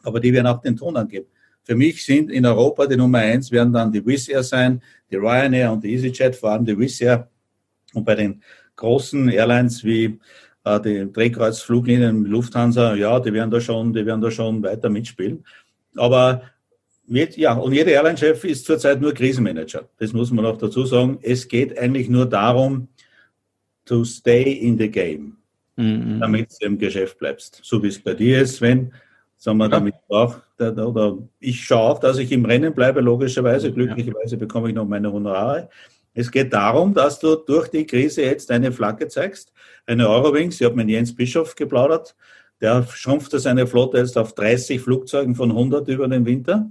[0.02, 1.26] aber die werden auch den Ton angeben.
[1.64, 5.16] Für mich sind in Europa die Nummer eins werden dann die Wizz Air sein, die
[5.16, 7.28] Ryanair und die EasyJet, vor allem die Wizz Air.
[7.92, 8.42] Und bei den
[8.76, 10.18] großen Airlines wie
[10.64, 15.44] äh, die Drehkreuzfluglinien Lufthansa, ja, die werden da schon, die werden da schon weiter mitspielen.
[15.96, 16.42] Aber
[17.06, 19.88] ja, und jeder Airline-Chef ist zurzeit nur Krisenmanager.
[19.98, 21.18] Das muss man auch dazu sagen.
[21.22, 22.88] Es geht eigentlich nur darum,
[23.86, 25.38] to stay in the game,
[25.78, 26.20] mhm.
[26.20, 27.60] damit du im Geschäft bleibst.
[27.62, 28.92] So wie es bei dir ist, Sven.
[29.40, 33.72] Sagen wir damit auch, oder ich schaue auf, dass ich im Rennen bleibe, logischerweise.
[33.72, 35.68] Glücklicherweise bekomme ich noch meine Honorare.
[36.12, 39.52] Es geht darum, dass du durch die Krise jetzt eine Flagge zeigst,
[39.86, 40.60] eine Eurowings.
[40.60, 42.16] Ich habe mit Jens Bischof geplaudert.
[42.60, 46.68] Der schrumpfte seine Flotte jetzt auf 30 Flugzeugen von 100 über den Winter.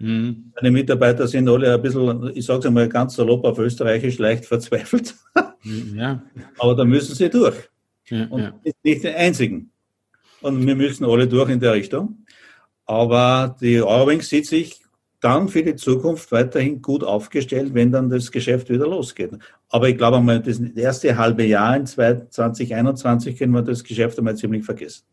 [0.00, 0.52] Mhm.
[0.56, 4.46] Seine Mitarbeiter sind alle ein bisschen, ich sage es einmal ganz salopp auf Österreichisch, leicht
[4.46, 5.14] verzweifelt.
[5.62, 6.22] Mhm, ja.
[6.58, 7.70] Aber da müssen sie durch.
[8.10, 8.60] Ja, und ja.
[8.62, 9.70] nicht die einzigen.
[10.42, 12.24] Und wir müssen alle durch in der Richtung.
[12.86, 14.80] Aber die Eurowings sieht sich
[15.20, 19.32] dann für die Zukunft weiterhin gut aufgestellt, wenn dann das Geschäft wieder losgeht.
[19.68, 24.36] Aber ich glaube einmal, das erste halbe Jahr in 2021 können wir das Geschäft einmal
[24.36, 25.04] ziemlich vergessen.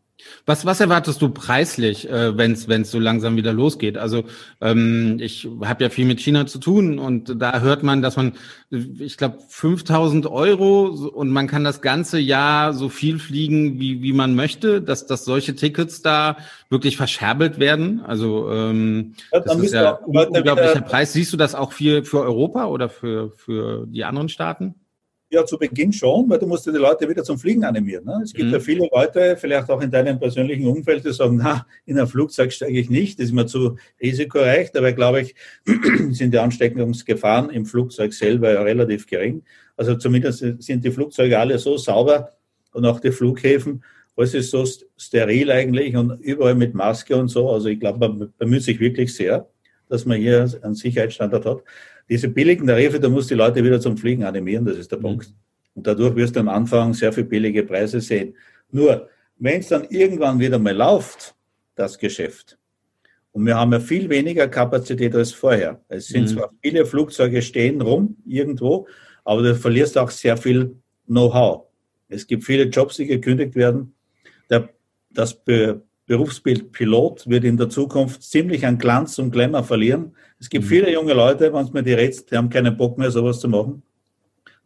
[0.46, 3.96] Was, was erwartest du preislich, äh, wenn es so langsam wieder losgeht?
[3.96, 4.24] Also
[4.60, 8.32] ähm, ich habe ja viel mit China zu tun und da hört man, dass man,
[8.70, 14.12] ich glaube, 5000 Euro und man kann das ganze Jahr so viel fliegen, wie, wie
[14.12, 16.36] man möchte, dass, dass solche Tickets da
[16.68, 18.00] wirklich verscherbelt werden.
[18.04, 21.12] Also ähm, ja, das ist ja unglaublicher Preis.
[21.12, 24.74] Siehst du das auch viel für Europa oder für, für die anderen Staaten?
[25.30, 28.06] Ja, zu Beginn schon, weil du musst ja die Leute wieder zum Fliegen animieren.
[28.06, 28.20] Ne?
[28.24, 28.54] Es gibt mhm.
[28.54, 32.50] ja viele Leute, vielleicht auch in deinem persönlichen Umfeld, die sagen, na, in ein Flugzeug
[32.50, 34.72] steige ich nicht, das ist mir zu risikoreich.
[34.72, 35.34] Dabei glaube ich,
[36.12, 39.42] sind die Ansteckungsgefahren im Flugzeug selber relativ gering.
[39.76, 42.32] Also zumindest sind die Flugzeuge alle so sauber
[42.72, 43.82] und auch die Flughäfen,
[44.18, 44.64] alles ist so
[44.96, 47.50] steril eigentlich und überall mit Maske und so.
[47.50, 49.48] Also ich glaube, man bemüht sich wirklich sehr,
[49.88, 51.62] dass man hier einen Sicherheitsstandard hat.
[52.08, 55.02] Diese billigen Tarife, da muss die Leute wieder zum Fliegen animieren, das ist der mhm.
[55.02, 55.34] Punkt.
[55.74, 58.34] Und dadurch wirst du am Anfang sehr viel billige Preise sehen.
[58.70, 61.34] Nur, wenn es dann irgendwann wieder mal läuft,
[61.74, 62.58] das Geschäft,
[63.32, 65.80] und wir haben ja viel weniger Kapazität als vorher.
[65.88, 66.26] Es sind mhm.
[66.28, 68.88] zwar viele Flugzeuge stehen rum irgendwo,
[69.24, 70.74] aber du verlierst auch sehr viel
[71.06, 71.66] Know-how.
[72.08, 73.94] Es gibt viele Jobs, die gekündigt werden.
[74.50, 74.70] Der,
[75.10, 80.12] das Be Berufsbild Pilot wird in der Zukunft ziemlich an Glanz und Glamour verlieren.
[80.40, 80.68] Es gibt mhm.
[80.68, 83.48] viele junge Leute, wenn es mir die rätst, die haben keinen Bock mehr, sowas zu
[83.48, 83.82] machen.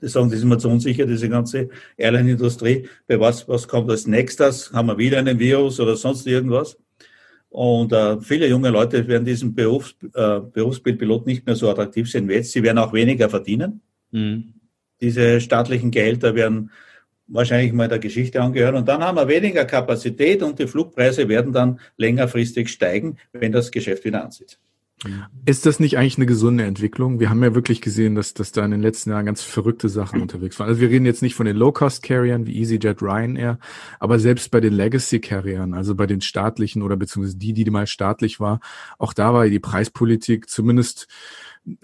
[0.00, 2.88] Die sagen, das ist mir zu unsicher, diese ganze Airline-Industrie.
[3.06, 4.72] Bei was, was kommt als nächstes?
[4.72, 6.78] Haben wir wieder einen Virus oder sonst irgendwas?
[7.50, 12.28] Und äh, viele junge Leute werden diesen Berufs, äh, Berufsbildpilot nicht mehr so attraktiv sehen
[12.28, 12.52] wie jetzt.
[12.52, 13.80] Sie werden auch weniger verdienen.
[14.12, 14.54] Mhm.
[15.00, 16.70] Diese staatlichen Gehälter werden
[17.32, 18.76] wahrscheinlich mal der Geschichte angehören.
[18.76, 23.70] Und dann haben wir weniger Kapazität und die Flugpreise werden dann längerfristig steigen, wenn das
[23.70, 24.58] Geschäft wieder ansieht.
[25.44, 27.18] Ist das nicht eigentlich eine gesunde Entwicklung?
[27.18, 30.20] Wir haben ja wirklich gesehen, dass, dass da in den letzten Jahren ganz verrückte Sachen
[30.20, 30.68] unterwegs waren.
[30.68, 33.58] Also wir reden jetzt nicht von den Low-Cost-Carriern wie EasyJet, Ryanair,
[33.98, 38.38] aber selbst bei den Legacy-Carriern, also bei den staatlichen oder beziehungsweise die, die mal staatlich
[38.38, 38.60] war,
[38.98, 41.08] auch da war die Preispolitik zumindest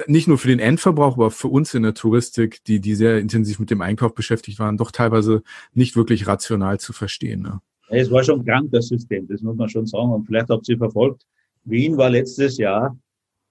[0.06, 3.58] nicht nur für den Endverbrauch, aber für uns in der Touristik, die, die sehr intensiv
[3.60, 7.42] mit dem Einkauf beschäftigt waren, doch teilweise nicht wirklich rational zu verstehen.
[7.42, 7.60] Ne?
[7.88, 10.10] Es war schon krank, das System, das muss man schon sagen.
[10.10, 11.24] Und vielleicht habt ihr verfolgt,
[11.64, 12.96] Wien war letztes Jahr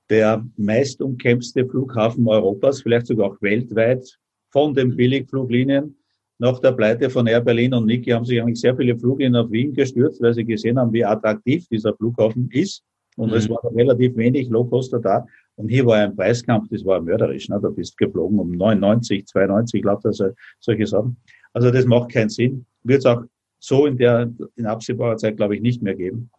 [0.10, 4.18] der meist umkämpfte Flughafen Europas, vielleicht sogar auch weltweit,
[4.52, 5.98] von den Billigfluglinien.
[6.40, 9.52] Nach der Pleite von Air Berlin und Niki haben sich eigentlich sehr viele Fluglinien auf
[9.52, 12.84] Wien gestürzt, weil sie gesehen haben, wie attraktiv dieser Flughafen ist.
[13.18, 13.36] Und mhm.
[13.36, 15.26] es waren relativ wenig Low-Coster da.
[15.56, 17.50] Und hier war ein Preiskampf, das war mörderisch.
[17.50, 17.60] Ne?
[17.62, 21.18] Da bist geflogen um 99, 92, glaubt also solche Sachen.
[21.52, 22.66] Also das macht keinen Sinn.
[22.84, 23.24] Wird es auch
[23.60, 26.30] so in der in absehbarer Zeit, glaube ich, nicht mehr geben.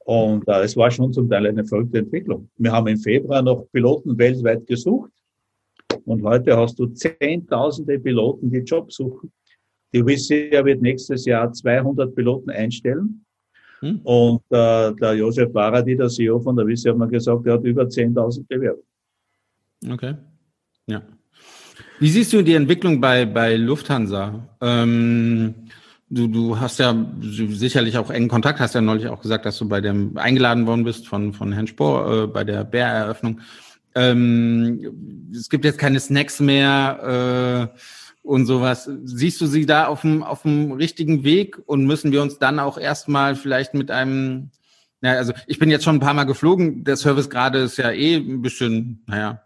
[0.00, 2.50] Und äh, es war schon zum Teil eine verrückte Entwicklung.
[2.56, 5.10] Wir haben im Februar noch Piloten weltweit gesucht.
[6.04, 9.32] Und heute hast du zehntausende Piloten, die Job suchen.
[9.92, 13.24] Die Air wird nächstes Jahr 200 Piloten einstellen.
[13.80, 14.00] Hm.
[14.04, 17.64] Und äh, der Josef Baradi, der CEO von der Wissi, hat mir gesagt, er hat
[17.64, 18.82] über 10.000 Bewerber.
[19.90, 20.14] Okay.
[20.86, 21.02] Ja.
[21.98, 24.48] Wie siehst du die Entwicklung bei, bei Lufthansa?
[24.60, 25.54] Ähm,
[26.10, 29.68] du, du hast ja sicherlich auch engen Kontakt, hast ja neulich auch gesagt, dass du
[29.68, 33.40] bei dem eingeladen worden bist von, von Herrn Spohr äh, bei der Bär-Eröffnung.
[33.94, 37.70] Ähm, es gibt jetzt keine Snacks mehr.
[37.74, 37.78] Äh,
[38.22, 38.88] und sowas.
[39.04, 42.58] Siehst du sie da auf dem, auf dem richtigen Weg und müssen wir uns dann
[42.58, 44.50] auch erstmal vielleicht mit einem,
[45.00, 47.90] naja, also ich bin jetzt schon ein paar Mal geflogen, der Service gerade ist ja
[47.90, 49.42] eh ein bisschen, naja,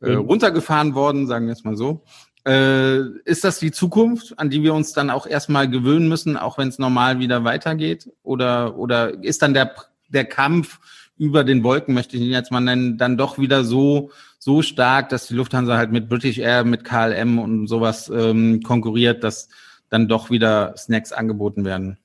[0.00, 2.04] äh, runtergefahren worden, sagen wir es mal so.
[2.44, 6.58] Äh, ist das die Zukunft, an die wir uns dann auch erstmal gewöhnen müssen, auch
[6.58, 8.10] wenn es normal wieder weitergeht?
[8.24, 9.74] Oder, oder ist dann der,
[10.08, 10.80] der Kampf
[11.16, 14.10] über den Wolken, möchte ich ihn jetzt mal nennen, dann doch wieder so,
[14.42, 19.22] so stark, dass die Lufthansa halt mit British Air, mit KLM und sowas ähm, konkurriert,
[19.22, 19.48] dass
[19.88, 21.96] dann doch wieder Snacks angeboten werden?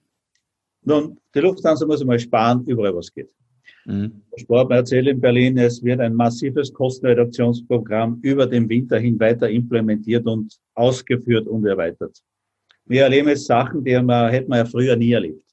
[0.83, 3.33] Nun, die Lufthansa muss mal sparen, überall was geht.
[3.85, 4.21] Mhm.
[4.35, 10.27] Sport erzählt in Berlin, es wird ein massives Kostenreduktionsprogramm über den Winter hin weiter implementiert
[10.27, 12.21] und ausgeführt und erweitert.
[12.85, 15.43] Wir erleben jetzt Sachen, die man, hätten wir ja früher nie erlebt.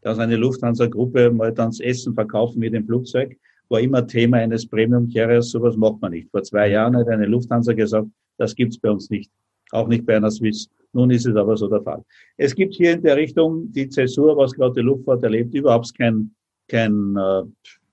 [0.00, 3.38] Dass eine Lufthansa-Gruppe mal dann das Essen verkaufen mit dem Flugzeug
[3.72, 6.30] war immer Thema eines Premium-Carriers, sowas macht man nicht.
[6.30, 8.06] Vor zwei Jahren hat eine Lufthansa gesagt,
[8.36, 9.32] das gibt's bei uns nicht.
[9.72, 10.68] Auch nicht bei einer Swiss.
[10.92, 12.04] Nun ist es aber so der Fall.
[12.36, 16.34] Es gibt hier in der Richtung die Zäsur, was gerade die Luftfahrt erlebt, überhaupt kein,
[16.68, 17.42] kein äh,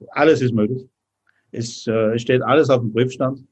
[0.10, 0.86] alles ist möglich.
[1.52, 3.44] Es äh, steht alles auf dem Prüfstand.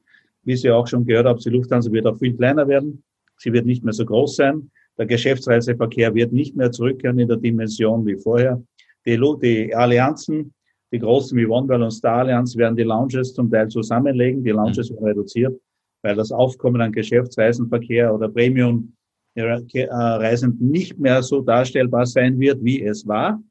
[0.44, 3.02] Wie Sie auch schon gehört haben, die Lufthansa wird auch viel kleiner werden.
[3.38, 4.70] Sie wird nicht mehr so groß sein.
[4.98, 8.62] Der Geschäftsreiseverkehr wird nicht mehr zurückkehren in der Dimension wie vorher.
[9.06, 10.52] Die, die Allianzen
[10.92, 14.42] die großen wie OneWorld und Star Allianz werden die Lounges zum Teil zusammenlegen.
[14.42, 14.94] Die Lounges mhm.
[14.94, 15.60] werden reduziert,
[16.02, 23.06] weil das Aufkommen an Geschäftsreisenverkehr oder Premium-Reisenden nicht mehr so darstellbar sein wird, wie es
[23.06, 23.42] war.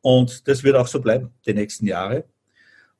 [0.00, 2.24] Und das wird auch so bleiben, die nächsten Jahre.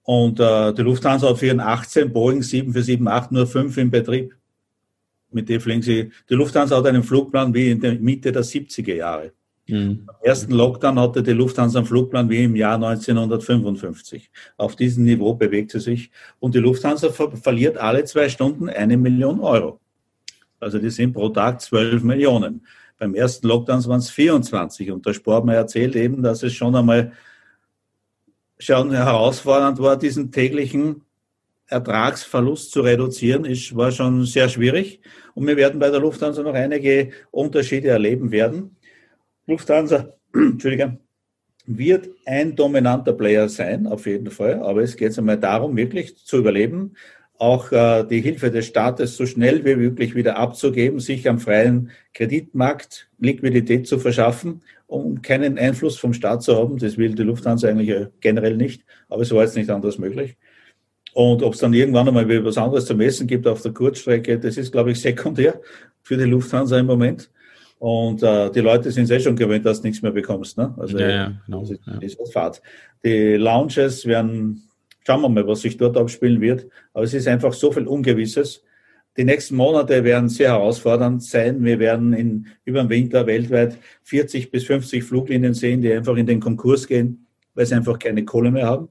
[0.05, 4.35] Und äh, die Lufthansa hat für ihren 18 Boeing 747-8 nur 5 im Betrieb.
[5.31, 6.11] Mit dem fliegen sie.
[6.29, 9.33] Die Lufthansa hat einen Flugplan wie in der Mitte der 70er Jahre.
[9.73, 10.05] Mhm.
[10.07, 14.31] Am ersten Lockdown hatte die Lufthansa einen Flugplan wie im Jahr 1955.
[14.59, 16.11] Auf diesem Niveau bewegt sie sich.
[16.41, 19.81] Und die Lufthansa ver verliert alle zwei Stunden eine Million Euro.
[20.61, 22.67] Also die sind pro Tag zwölf Millionen.
[22.99, 24.91] Beim ersten Lockdown waren es 24.
[24.91, 27.13] Und der Sportmann erzählt eben, dass es schon einmal
[28.59, 31.01] schon herausfordernd war, diesen täglichen
[31.67, 35.01] Ertragsverlust zu reduzieren, ist, war schon sehr schwierig.
[35.35, 38.77] Und wir werden bei der Lufthansa noch einige Unterschiede erleben werden.
[39.53, 40.99] Lufthansa, Entschuldigung,
[41.67, 44.61] wird ein dominanter Player sein, auf jeden Fall.
[44.61, 46.95] Aber es geht einmal darum, wirklich zu überleben,
[47.39, 51.91] auch äh, die Hilfe des Staates so schnell wie möglich wieder abzugeben, sich am freien
[52.15, 56.79] Kreditmarkt Liquidität zu verschaffen, um keinen Einfluss vom Staat zu haben.
[56.79, 60.37] Das will die Lufthansa eigentlich äh, generell nicht, aber es war jetzt nicht anders möglich.
[61.15, 64.39] Und ob es dann irgendwann einmal wieder was anderes zu messen gibt auf der Kurzstrecke,
[64.39, 65.61] das ist, glaube ich, sekundär
[66.03, 67.31] für die Lufthansa im Moment.
[67.83, 70.57] Und äh, die Leute sind sehr schon gewöhnt, dass du nichts mehr bekommst.
[70.57, 70.73] Ne?
[70.77, 71.99] Also ja, ja, genau, das ist, ja.
[71.99, 72.63] ist Fahrt.
[73.05, 74.63] Die Lounges werden,
[75.05, 76.69] schauen wir mal, was sich dort abspielen wird.
[76.93, 78.63] Aber es ist einfach so viel Ungewisses.
[79.17, 81.65] Die nächsten Monate werden sehr herausfordernd sein.
[81.65, 86.27] Wir werden in, über den Winter weltweit 40 bis 50 Fluglinien sehen, die einfach in
[86.27, 88.91] den Konkurs gehen, weil sie einfach keine Kohle mehr haben.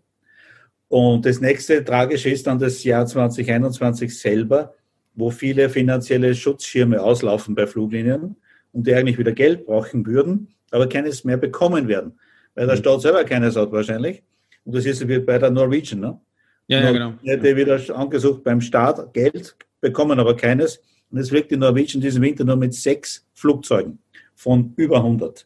[0.90, 4.74] Und das nächste Tragische ist dann das Jahr 2021 selber,
[5.16, 8.36] wo viele finanzielle Schutzschirme auslaufen bei Fluglinien
[8.74, 12.20] und die eigentlich wieder Geld brauchen würden, aber keines mehr bekommen werden,
[12.56, 12.80] weil der mhm.
[12.80, 14.24] Staat selber keines hat wahrscheinlich.
[14.64, 16.00] Und das ist wie bei der Norwegian.
[16.00, 16.20] Ne?
[16.68, 17.14] Ja, ja, genau.
[17.24, 20.82] Hätte wieder angesucht beim Staat Geld, bekommen aber keines.
[21.10, 24.00] Und es fliegt die Norwegian diesen Winter nur mit sechs Flugzeugen
[24.36, 25.46] von über 100.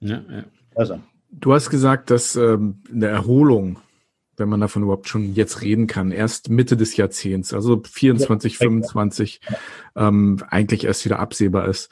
[0.00, 0.44] Ja, ja.
[0.74, 1.00] Also.
[1.30, 3.78] Du hast gesagt, dass ähm, eine Erholung,
[4.36, 8.58] wenn man davon überhaupt schon jetzt reden kann, erst Mitte des Jahrzehnts, also 24, ja,
[8.58, 9.40] 25,
[9.96, 11.90] ähm, eigentlich erst wieder absehbar ist.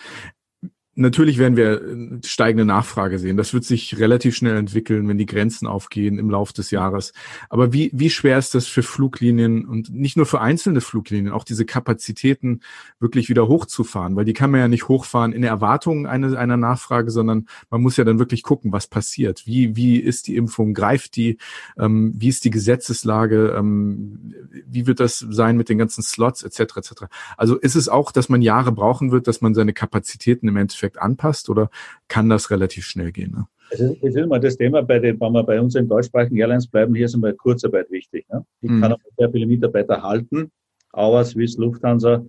[1.00, 3.38] Natürlich werden wir äh, steigende Nachfrage sehen.
[3.38, 7.14] Das wird sich relativ schnell entwickeln, wenn die Grenzen aufgehen im Laufe des Jahres.
[7.48, 11.44] Aber wie, wie schwer ist das für Fluglinien und nicht nur für einzelne Fluglinien, auch
[11.44, 12.60] diese Kapazitäten
[12.98, 14.14] wirklich wieder hochzufahren?
[14.14, 17.96] Weil die kann man ja nicht hochfahren in Erwartung einer, einer Nachfrage, sondern man muss
[17.96, 19.46] ja dann wirklich gucken, was passiert.
[19.46, 20.75] Wie, wie ist die Impfung?
[20.75, 21.38] Greift die?
[21.79, 23.54] Ähm, wie ist die Gesetzeslage?
[23.56, 24.35] Ähm,
[24.66, 26.77] wie wird das sein mit den ganzen Slots etc.
[26.77, 26.92] etc.
[27.38, 30.89] Also ist es auch, dass man Jahre brauchen wird, dass man seine Kapazitäten im Endeffekt
[30.90, 31.70] Endeffekt anpasst oder
[32.08, 33.32] kann das relativ schnell gehen?
[33.32, 33.46] Ne?
[33.70, 36.66] Ist, es ist mal das Thema, bei den, wenn wir bei uns in deutschsprachigen Airlines
[36.66, 38.26] bleiben, hier ist einmal Kurzarbeit wichtig.
[38.30, 38.44] Ne?
[38.60, 38.80] Ich mhm.
[38.80, 40.50] kann auch sehr viele Mitarbeiter halten,
[40.92, 42.24] aber Swiss Lufthansa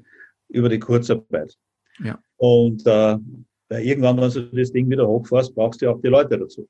[0.50, 1.56] über die Kurzarbeit.
[2.04, 2.20] Ja.
[2.38, 3.18] Und äh,
[3.70, 6.68] irgendwann, wenn du das Ding wieder hochfährst, brauchst du auch die Leute dazu.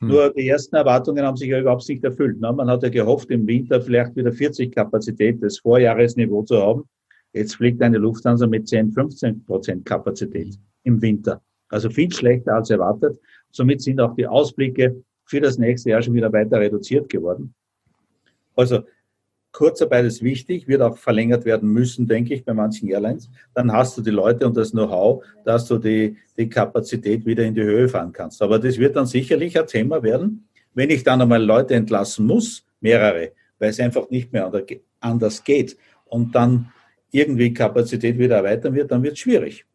[0.00, 0.08] Hm.
[0.08, 2.40] Nur die ersten Erwartungen haben sich ja überhaupt nicht erfüllt.
[2.40, 2.52] Ne?
[2.52, 6.84] Man hat ja gehofft, im Winter vielleicht wieder 40 Kapazität des Vorjahresniveau zu haben.
[7.32, 11.42] Jetzt fliegt eine Lufthansa mit 10, 15 Prozent Kapazität im Winter.
[11.68, 13.18] Also viel schlechter als erwartet.
[13.50, 17.54] Somit sind auch die Ausblicke für das nächste Jahr schon wieder weiter reduziert geworden.
[18.56, 18.80] Also
[19.52, 23.30] Kurzarbeit ist wichtig, wird auch verlängert werden müssen, denke ich, bei manchen Airlines.
[23.54, 27.54] Dann hast du die Leute und das Know-how, dass du die, die Kapazität wieder in
[27.54, 28.42] die Höhe fahren kannst.
[28.42, 32.64] Aber das wird dann sicherlich ein Thema werden, wenn ich dann einmal Leute entlassen muss,
[32.80, 34.50] mehrere, weil es einfach nicht mehr
[35.00, 35.76] anders geht
[36.06, 36.72] und dann
[37.10, 39.66] irgendwie Kapazität wieder erweitern wird, dann wird es schwierig.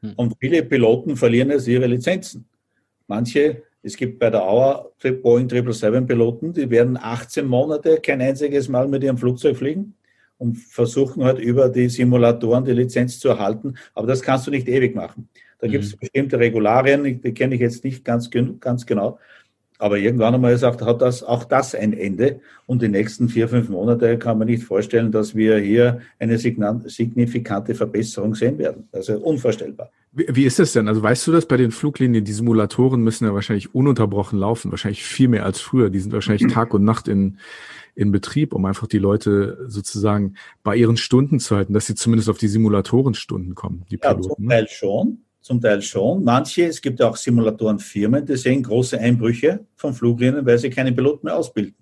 [0.00, 0.12] Hm.
[0.16, 2.48] Und viele Piloten verlieren jetzt ihre Lizenzen.
[3.06, 8.68] Manche es gibt bei der Auer Boeing 777 Piloten, die werden 18 Monate kein einziges
[8.68, 9.94] Mal mit ihrem Flugzeug fliegen
[10.36, 13.74] und versuchen halt über die Simulatoren die Lizenz zu erhalten.
[13.94, 15.28] Aber das kannst du nicht ewig machen.
[15.60, 15.70] Da mhm.
[15.72, 18.30] gibt es bestimmte Regularien, die kenne ich jetzt nicht ganz,
[18.60, 19.18] ganz genau.
[19.78, 22.40] Aber irgendwann einmal gesagt, hat das auch das ein Ende.
[22.66, 27.74] Und die nächsten vier, fünf Monate kann man nicht vorstellen, dass wir hier eine signifikante
[27.74, 28.88] Verbesserung sehen werden.
[28.92, 29.90] Also unvorstellbar.
[30.10, 30.88] Wie, wie ist das denn?
[30.88, 32.24] Also weißt du das bei den Fluglinien?
[32.24, 35.90] Die Simulatoren müssen ja wahrscheinlich ununterbrochen laufen, wahrscheinlich viel mehr als früher.
[35.90, 37.38] Die sind wahrscheinlich Tag und Nacht in,
[37.94, 42.28] in Betrieb, um einfach die Leute sozusagen bei ihren Stunden zu halten, dass sie zumindest
[42.28, 44.22] auf die Simulatorenstunden kommen, die Piloten.
[44.22, 44.50] Ja, zum ne?
[44.50, 45.18] Teil schon.
[45.40, 46.24] Zum Teil schon.
[46.24, 50.92] Manche, es gibt ja auch Simulatorenfirmen, die sehen große Einbrüche von Fluglinien, weil sie keine
[50.92, 51.74] Piloten mehr ausbilden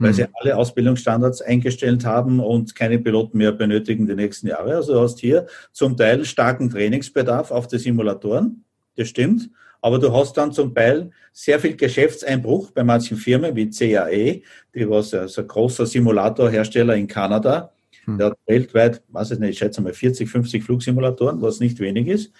[0.00, 0.28] weil sie mhm.
[0.40, 4.76] alle Ausbildungsstandards eingestellt haben und keine Piloten mehr benötigen die nächsten Jahre.
[4.76, 8.64] Also du hast hier zum Teil starken Trainingsbedarf auf die Simulatoren,
[8.96, 9.50] das stimmt,
[9.82, 14.42] aber du hast dann zum Teil sehr viel Geschäftseinbruch bei manchen Firmen wie CAE,
[14.74, 17.72] die was also ein großer Simulatorhersteller in Kanada,
[18.04, 18.18] hm.
[18.18, 22.08] der hat weltweit, weiß ich nicht, ich schätze mal 40, 50 Flugsimulatoren, was nicht wenig
[22.08, 22.32] ist.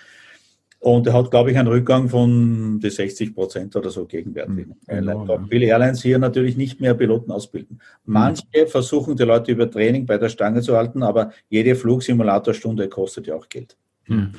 [0.80, 4.66] Und er hat, glaube ich, einen Rückgang von die 60 Prozent oder so gegenwärtig.
[4.66, 5.44] Mhm, genau, ja.
[5.50, 7.80] Viele Airlines hier natürlich nicht mehr Piloten ausbilden.
[8.06, 8.14] Hm.
[8.14, 8.66] Manche mhm.
[8.66, 13.34] versuchen die Leute über Training bei der Stange zu halten, aber jede Flugsimulatorstunde kostet ja
[13.34, 13.76] auch Geld.
[14.04, 14.32] Hm.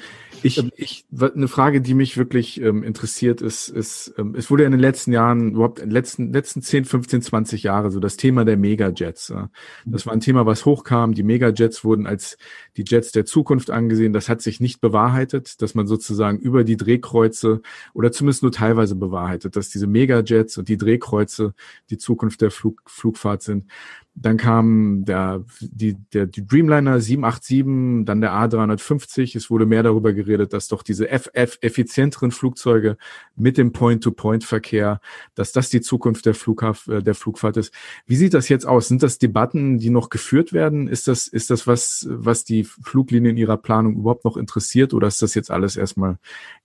[0.43, 4.67] Ich, ich, eine Frage, die mich wirklich ähm, interessiert, ist, ist, ähm, es wurde ja
[4.67, 8.17] in den letzten Jahren, überhaupt in den letzten, letzten 10, 15, 20 Jahre so das
[8.17, 9.29] Thema der Megajets.
[9.29, 9.47] Äh,
[9.85, 11.13] das war ein Thema, was hochkam.
[11.13, 12.37] Die Megajets wurden als
[12.77, 14.13] die Jets der Zukunft angesehen.
[14.13, 17.61] Das hat sich nicht bewahrheitet, dass man sozusagen über die Drehkreuze
[17.93, 21.53] oder zumindest nur teilweise bewahrheitet, dass diese Megajets und die Drehkreuze
[21.89, 23.65] die Zukunft der Flug, Flugfahrt sind.
[24.13, 29.37] Dann kam der, die, der, die Dreamliner 787, dann der A350.
[29.37, 32.97] Es wurde mehr darüber geredet, dass doch diese FF effizienteren Flugzeuge
[33.35, 34.99] mit dem Point-to-Point-Verkehr,
[35.35, 37.73] dass das die Zukunft der, Flughaf äh, der Flugfahrt ist.
[38.05, 38.87] Wie sieht das jetzt aus?
[38.87, 40.87] Sind das Debatten, die noch geführt werden?
[40.87, 45.07] Ist das, ist das was, was die Fluglinien in ihrer Planung überhaupt noch interessiert oder
[45.07, 46.17] ist das jetzt alles erstmal,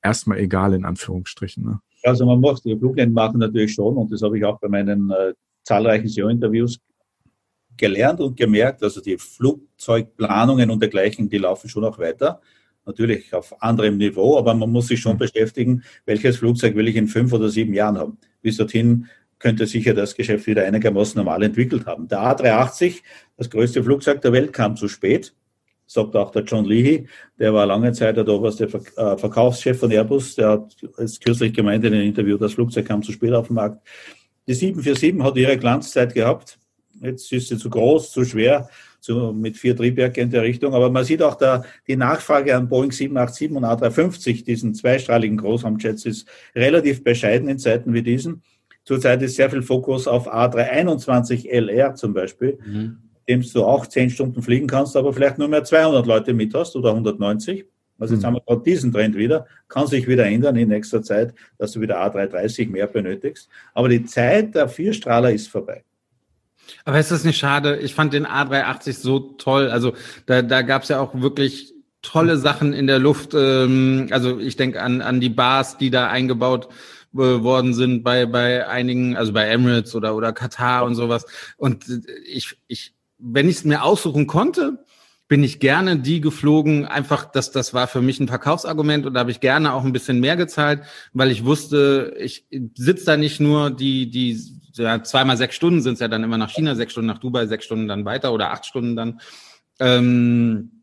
[0.02, 1.64] erstmal egal in Anführungsstrichen?
[1.64, 1.80] Ne?
[2.02, 5.10] Also man muss die Fluglinien machen natürlich schon und das habe ich auch bei meinen
[5.10, 6.78] äh, zahlreichen SEO-Interviews
[7.76, 12.40] gelernt und gemerkt, also die Flugzeugplanungen und dergleichen, die laufen schon auch weiter.
[12.86, 15.18] Natürlich auf anderem Niveau, aber man muss sich schon mhm.
[15.18, 18.18] beschäftigen, welches Flugzeug will ich in fünf oder sieben Jahren haben.
[18.42, 19.06] Bis dorthin
[19.38, 22.08] könnte sicher das Geschäft wieder einigermaßen normal entwickelt haben.
[22.08, 23.02] Der A380,
[23.36, 25.34] das größte Flugzeug der Welt, kam zu spät,
[25.86, 27.06] sagt auch der John Leahy,
[27.38, 31.84] der war lange Zeit der oberste äh, Verkaufschef von Airbus, der hat jetzt kürzlich gemeint
[31.84, 33.86] in einem Interview, das Flugzeug kam zu spät auf den Markt.
[34.48, 36.58] Die 747 hat ihre Glanzzeit gehabt,
[37.00, 38.68] Jetzt ist sie zu groß, zu schwer,
[39.06, 40.74] zu, mit vier Triebwerken in der Richtung.
[40.74, 46.04] Aber man sieht auch da, die Nachfrage an Boeing 787 und A350, diesen zweistrahligen Großraumjets,
[46.04, 48.42] ist relativ bescheiden in Zeiten wie diesen.
[48.84, 52.98] Zurzeit ist sehr viel Fokus auf A321 LR zum Beispiel, mhm.
[53.28, 56.76] dem du auch zehn Stunden fliegen kannst, aber vielleicht nur mehr 200 Leute mit hast
[56.76, 57.64] oder 190.
[57.98, 58.26] Also jetzt mhm.
[58.26, 61.80] haben wir gerade diesen Trend wieder, kann sich wieder ändern in nächster Zeit, dass du
[61.80, 63.48] wieder A330 mehr benötigst.
[63.72, 65.84] Aber die Zeit der Vierstrahler ist vorbei.
[66.84, 67.78] Aber ist das nicht schade?
[67.78, 69.70] Ich fand den A380 so toll.
[69.70, 69.94] Also
[70.26, 73.34] da, da gab es ja auch wirklich tolle Sachen in der Luft.
[73.34, 76.68] Ähm, also ich denke an, an die Bars, die da eingebaut
[77.14, 81.26] äh, worden sind bei, bei einigen, also bei Emirates oder, oder Katar und sowas.
[81.56, 81.84] Und
[82.26, 84.84] ich, ich, wenn ich es mir aussuchen konnte,
[85.28, 86.84] bin ich gerne die geflogen.
[86.84, 89.92] Einfach, das, das war für mich ein Verkaufsargument und da habe ich gerne auch ein
[89.92, 94.40] bisschen mehr gezahlt, weil ich wusste, ich sitze da nicht nur die, die
[94.76, 97.46] ja, zweimal sechs Stunden sind es ja dann immer nach China, sechs Stunden nach Dubai,
[97.46, 99.20] sechs Stunden dann weiter oder acht Stunden dann.
[99.78, 100.76] Ähm,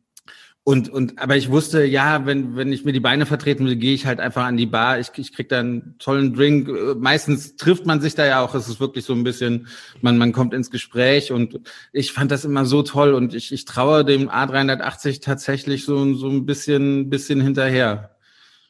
[0.65, 3.93] und, und, aber ich wusste, ja, wenn, wenn ich mir die Beine vertreten will, gehe
[3.93, 4.97] ich halt einfach an die Bar.
[4.97, 6.69] Ich, ich krieg da einen tollen Drink.
[6.97, 8.55] Meistens trifft man sich da ja auch.
[8.55, 9.67] Es ist wirklich so ein bisschen,
[9.99, 11.59] man, man kommt ins Gespräch und
[11.91, 16.29] ich fand das immer so toll und ich, ich traue dem A380 tatsächlich so, so
[16.29, 18.12] ein bisschen, bisschen hinterher.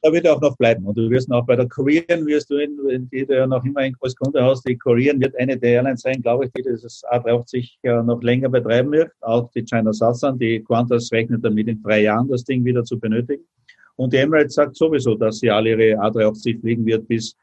[0.04, 0.86] Da wird er auch noch bleiben.
[0.86, 3.90] Und du wirst auch bei der Korean, wirst du, in, die du ja noch immer
[4.02, 7.78] als Kunde hast, die Korean wird eine der Airlines sein, glaube ich, die das A380
[7.84, 9.12] ja noch länger betreiben wird.
[9.22, 13.00] Auch die China Southern, die Qantas rechnet damit in drei Jahren das Ding wieder zu
[13.00, 13.44] benötigen.
[13.96, 17.38] Und die Emirates sagt sowieso, dass sie alle ihre A380 fliegen wird bis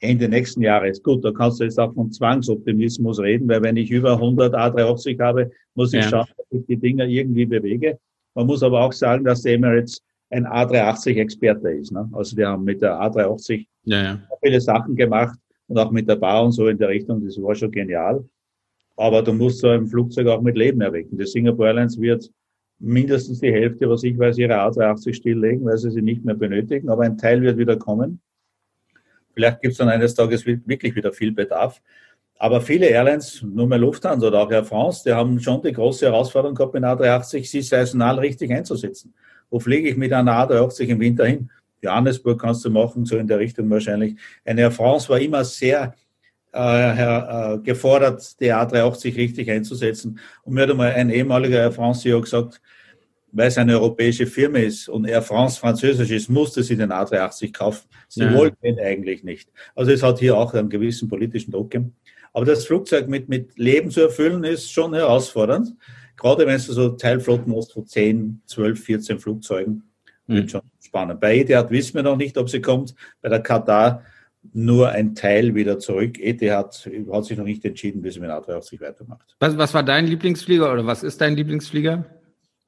[0.00, 1.02] Ende nächsten Jahres.
[1.02, 5.18] Gut, da kannst du jetzt auch von Zwangsoptimismus reden, weil wenn ich über 100 A380
[5.20, 6.08] habe, muss ich ja.
[6.10, 7.98] schauen, dass ich die Dinger irgendwie bewege.
[8.34, 11.92] Man muss aber auch sagen, dass die Emirates ein A380-Experte ist.
[11.92, 12.08] Ne?
[12.12, 14.22] Also wir haben mit der A380 ja, ja.
[14.42, 17.54] viele Sachen gemacht und auch mit der Bar und so in der Richtung, das war
[17.54, 18.24] schon genial.
[18.96, 21.16] Aber du musst so ein Flugzeug auch mit Leben erwecken.
[21.16, 22.30] Die Singapore Airlines wird
[22.80, 26.88] mindestens die Hälfte, was ich weiß, ihre A380 stilllegen, weil sie sie nicht mehr benötigen.
[26.88, 28.20] Aber ein Teil wird wieder kommen.
[29.34, 31.80] Vielleicht gibt es dann eines Tages wirklich wieder viel Bedarf.
[32.40, 36.06] Aber viele Airlines, nur mehr Lufthansa oder auch Air France, die haben schon die große
[36.06, 39.12] Herausforderung gehabt, in A380 sie saisonal richtig einzusetzen.
[39.50, 41.50] Wo fliege ich mit einer A380 im Winter hin?
[41.80, 44.16] Johannesburg kannst du machen, so in der Richtung wahrscheinlich.
[44.44, 45.94] Eine Air France war immer sehr
[46.52, 50.18] äh, äh, gefordert, die A380 richtig einzusetzen.
[50.42, 52.60] Und mir hat einmal ein ehemaliger Air France CEO gesagt,
[53.30, 57.52] weil es eine europäische Firma ist und Air France französisch ist, musste sie den A380
[57.52, 57.88] kaufen.
[58.08, 58.34] Sie ja.
[58.34, 59.50] wollten ihn eigentlich nicht.
[59.74, 61.94] Also es hat hier auch einen gewissen politischen Druck gegeben.
[62.32, 65.74] Aber das Flugzeug mit, mit Leben zu erfüllen, ist schon herausfordernd.
[66.18, 69.84] Gerade wenn du so Teilflotten hast von 10, 12, 14 Flugzeugen,
[70.26, 70.34] mhm.
[70.34, 71.20] wird schon spannend.
[71.20, 72.94] Bei Etihad wissen wir noch nicht, ob sie kommt.
[73.22, 74.02] Bei der Katar
[74.52, 76.18] nur ein Teil wieder zurück.
[76.18, 79.36] Etihad hat sich noch nicht entschieden, wie sie mit A380 weitermacht.
[79.40, 82.04] Was, was war dein Lieblingsflieger oder was ist dein Lieblingsflieger?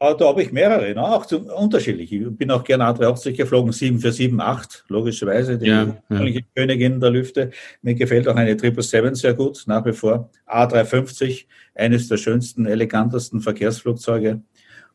[0.02, 1.02] Ah, da habe ich mehrere, ne?
[1.02, 2.10] auch zum, unterschiedlich.
[2.10, 6.42] Ich bin auch gerne A380 geflogen, 747-8, logischerweise, die ja, ja.
[6.54, 7.50] Königin der Lüfte.
[7.82, 10.30] Mir gefällt auch eine 777 sehr gut, nach wie vor.
[10.46, 11.44] A350,
[11.74, 14.40] eines der schönsten, elegantesten Verkehrsflugzeuge.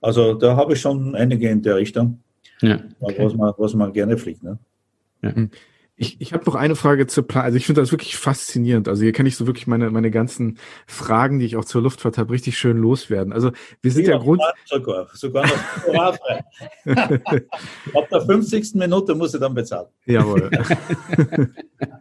[0.02, 2.24] Also da habe ich schon einige in der Richtung,
[2.62, 3.24] ja, okay.
[3.24, 4.42] was, man, was man gerne fliegt.
[4.42, 4.58] Ne?
[5.22, 5.34] Ja.
[5.98, 7.46] Ich, ich habe noch eine Frage zur Plan.
[7.46, 8.90] Also ich finde das wirklich faszinierend.
[8.90, 12.18] Also hier kann ich so wirklich meine meine ganzen Fragen, die ich auch zur Luftfahrt
[12.18, 13.32] habe, richtig schön loswerden.
[13.32, 14.42] Also wir sind ja Grund.
[14.66, 16.18] Sogar, sogar noch
[16.86, 18.76] Ab der 50.
[18.76, 19.88] Minute muss ich dann bezahlen.
[20.06, 20.52] Jawohl.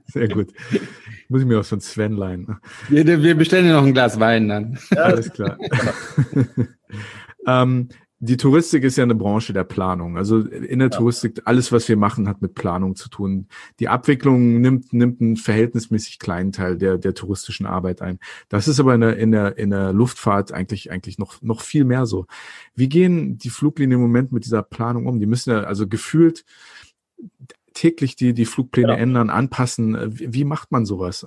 [0.07, 0.53] Sehr gut.
[1.29, 2.59] Muss ich mir auch von Sven leihen.
[2.89, 4.79] Wir, wir bestellen dir noch ein Glas Wein dann.
[4.91, 5.03] Ja.
[5.03, 5.57] Alles klar.
[7.47, 7.89] ähm,
[8.25, 10.17] die Touristik ist ja eine Branche der Planung.
[10.17, 10.97] Also in der ja.
[10.97, 13.49] Touristik, alles, was wir machen, hat mit Planung zu tun.
[13.81, 18.19] Die Abwicklung nimmt, nimmt einen verhältnismäßig kleinen Teil der, der touristischen Arbeit ein.
[18.49, 21.85] Das ist aber in der, in der, in der Luftfahrt eigentlich, eigentlich noch, noch viel
[21.85, 22.27] mehr so.
[22.75, 25.21] Wie gehen die Fluglinien im Moment mit dieser Planung um?
[25.21, 26.45] Die müssen ja also gefühlt
[27.75, 28.99] täglich die, die Flugpläne ja.
[28.99, 30.19] ändern, anpassen.
[30.19, 31.27] Wie, wie macht man sowas?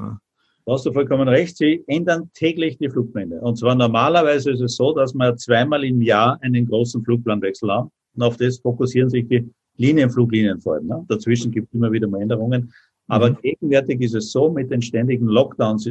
[0.68, 1.56] Da hast du vollkommen recht.
[1.56, 3.40] Sie ändern täglich die Flugpläne.
[3.40, 7.90] Und zwar normalerweise ist es so, dass wir zweimal im Jahr einen großen Flugplanwechsel haben.
[8.16, 10.88] Und auf das fokussieren sich die Linienfluglinien vor allem.
[10.88, 11.06] Ne?
[11.08, 12.74] Dazwischen gibt es immer wieder mal Änderungen.
[13.08, 13.38] Aber mhm.
[13.42, 15.90] gegenwärtig ist es so, mit den ständigen Lockdowns,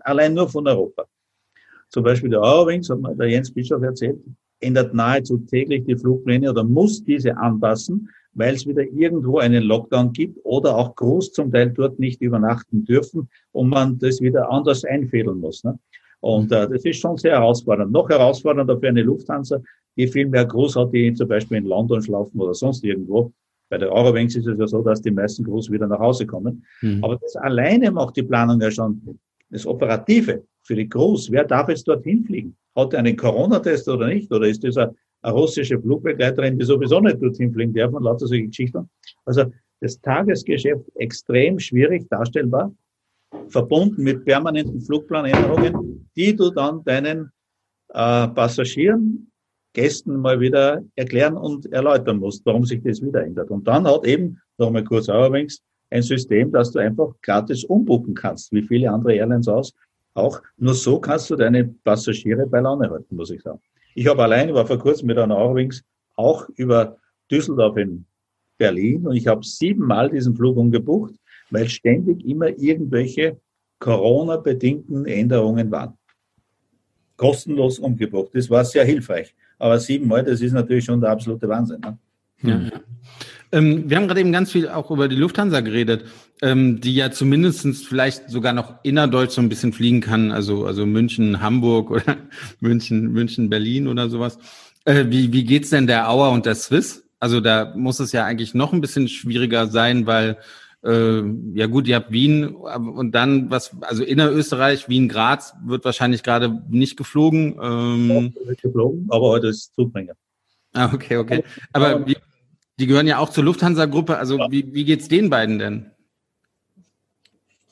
[0.00, 1.04] allein nur von Europa.
[1.88, 4.18] Zum Beispiel der Eurowings, hat mir der Jens Bischof erzählt,
[4.58, 8.08] ändert nahezu täglich die Flugpläne oder muss diese anpassen,
[8.38, 12.84] weil es wieder irgendwo einen Lockdown gibt oder auch groß zum Teil dort nicht übernachten
[12.84, 15.64] dürfen und man das wieder anders einfädeln muss.
[15.64, 15.76] Ne?
[16.20, 17.90] Und äh, das ist schon sehr herausfordernd.
[17.90, 19.60] Noch herausfordernder für eine Lufthansa,
[19.96, 23.32] die viel mehr Groß hat, die zum Beispiel in London schlafen oder sonst irgendwo.
[23.70, 26.64] Bei der Eurowings ist es ja so, dass die meisten Groß wieder nach Hause kommen.
[26.80, 27.02] Mhm.
[27.02, 29.18] Aber das alleine macht die Planung ja schon
[29.50, 31.32] das Operative für die Groß.
[31.32, 32.56] Wer darf jetzt dorthin fliegen?
[32.76, 34.32] Hat er einen Corona-Test oder nicht?
[34.32, 38.26] Oder ist das ein eine russische Flugbegleiterin, die sowieso nicht dorthin fliegen darf und lauter
[38.26, 38.88] solche Geschichten.
[39.24, 39.44] Also
[39.80, 42.72] das Tagesgeschäft extrem schwierig darstellbar,
[43.48, 47.32] verbunden mit permanenten Flugplanänderungen, die du dann deinen
[47.88, 49.30] äh, Passagieren,
[49.74, 53.50] Gästen mal wieder erklären und erläutern musst, warum sich das wieder ändert.
[53.50, 58.52] Und dann hat eben, nochmal kurz allerdings, ein System, dass du einfach gratis umbuchen kannst,
[58.52, 59.74] wie viele andere Airlines aus.
[60.14, 63.60] Auch nur so kannst du deine Passagiere bei Laune halten, muss ich sagen.
[63.98, 65.82] Ich habe allein, war vor kurzem mit einer Eurowings
[66.14, 66.98] auch über
[67.32, 68.04] Düsseldorf in
[68.56, 71.14] Berlin und ich habe siebenmal diesen Flug umgebucht,
[71.50, 73.40] weil ständig immer irgendwelche
[73.80, 75.98] Corona-bedingten Änderungen waren.
[77.16, 78.30] Kostenlos umgebucht.
[78.34, 79.34] Das war sehr hilfreich.
[79.58, 81.80] Aber siebenmal, das ist natürlich schon der absolute Wahnsinn.
[81.80, 81.98] Ne?
[82.42, 82.80] Ja, ja.
[83.50, 86.04] Ähm, wir haben gerade eben ganz viel auch über die Lufthansa geredet,
[86.42, 90.84] ähm, die ja zumindestens vielleicht sogar noch innerdeutsch so ein bisschen fliegen kann, also, also
[90.84, 92.16] München, Hamburg oder
[92.60, 94.38] München, München, Berlin oder sowas.
[94.84, 97.04] Äh, wie, wie geht's denn der Auer und der Swiss?
[97.20, 100.38] Also da muss es ja eigentlich noch ein bisschen schwieriger sein, weil
[100.84, 101.22] äh,
[101.54, 106.62] ja gut, ihr habt Wien und dann was, also innerösterreich, Wien, Graz wird wahrscheinlich gerade
[106.68, 107.58] nicht geflogen.
[107.60, 110.14] Ähm, ja, geflogen, aber heute ist Zugbringer.
[110.74, 111.42] Ah, okay, okay.
[111.72, 112.16] Aber wie,
[112.78, 114.16] Die gehören ja auch zur Lufthansa-Gruppe.
[114.16, 114.50] Also ja.
[114.50, 115.90] wie, wie geht es den beiden denn?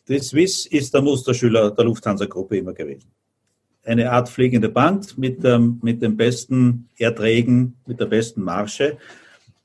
[0.09, 3.11] Die Swiss ist der Musterschüler der Lufthansa-Gruppe immer gewesen.
[3.85, 8.99] Eine Art fliegende Band mit, ähm, mit den besten Erträgen, mit der besten Marge.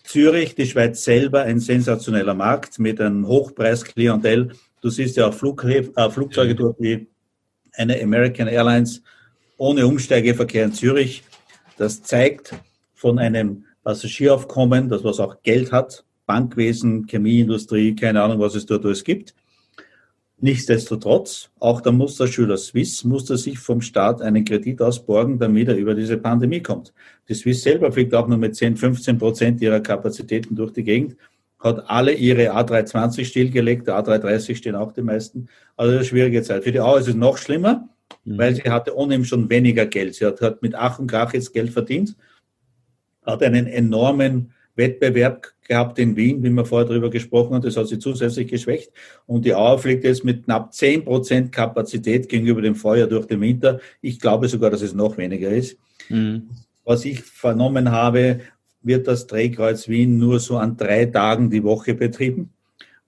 [0.03, 4.51] Zürich, die Schweiz selber, ein sensationeller Markt mit einem Hochpreisklientel.
[4.81, 7.07] Du siehst ja auch Flug, äh, Flugzeuge durch wie
[7.73, 9.01] eine American Airlines
[9.57, 11.23] ohne Umsteigeverkehr in Zürich.
[11.77, 12.55] Das zeigt
[12.93, 18.85] von einem Passagieraufkommen, das was auch Geld hat, Bankwesen, Chemieindustrie, keine Ahnung, was es dort
[18.85, 19.33] alles gibt.
[20.43, 25.93] Nichtsdestotrotz, auch der Musterschüler Swiss musste sich vom Staat einen Kredit ausborgen, damit er über
[25.93, 26.93] diese Pandemie kommt.
[27.29, 31.15] Die Swiss selber fliegt auch nur mit 10, 15 Prozent ihrer Kapazitäten durch die Gegend,
[31.59, 35.47] hat alle ihre A320 stillgelegt, der A330 stehen auch die meisten.
[35.77, 36.63] Also eine schwierige Zeit.
[36.63, 37.87] Für die AU ist es noch schlimmer,
[38.25, 38.37] mhm.
[38.39, 40.15] weil sie hatte ohnehin schon weniger Geld.
[40.15, 42.15] Sie hat, hat mit Ach und Krach jetzt Geld verdient,
[43.25, 47.61] hat einen enormen Wettbewerb gehabt in Wien, wie wir vorher darüber gesprochen haben.
[47.61, 48.91] Das hat sie zusätzlich geschwächt.
[49.25, 53.41] Und die Auer fliegt jetzt mit knapp 10 Prozent Kapazität gegenüber dem Vorjahr durch den
[53.41, 53.79] Winter.
[54.01, 55.77] Ich glaube sogar, dass es noch weniger ist.
[56.09, 56.49] Mhm.
[56.83, 58.41] Was ich vernommen habe,
[58.81, 62.49] wird das Drehkreuz Wien nur so an drei Tagen die Woche betrieben.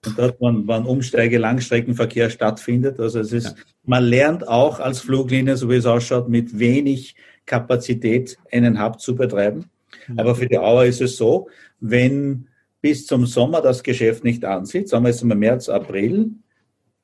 [0.06, 3.00] Und dort, wann, wann Umsteige, Langstreckenverkehr stattfindet.
[3.00, 3.54] Also es ist, ja.
[3.84, 9.16] man lernt auch als Fluglinie, so wie es ausschaut, mit wenig Kapazität einen Hub zu
[9.16, 9.70] betreiben.
[10.16, 11.48] Aber für die Auer ist es so,
[11.80, 12.48] wenn
[12.80, 16.30] bis zum Sommer das Geschäft nicht ansieht, sagen wir jetzt mal März, April,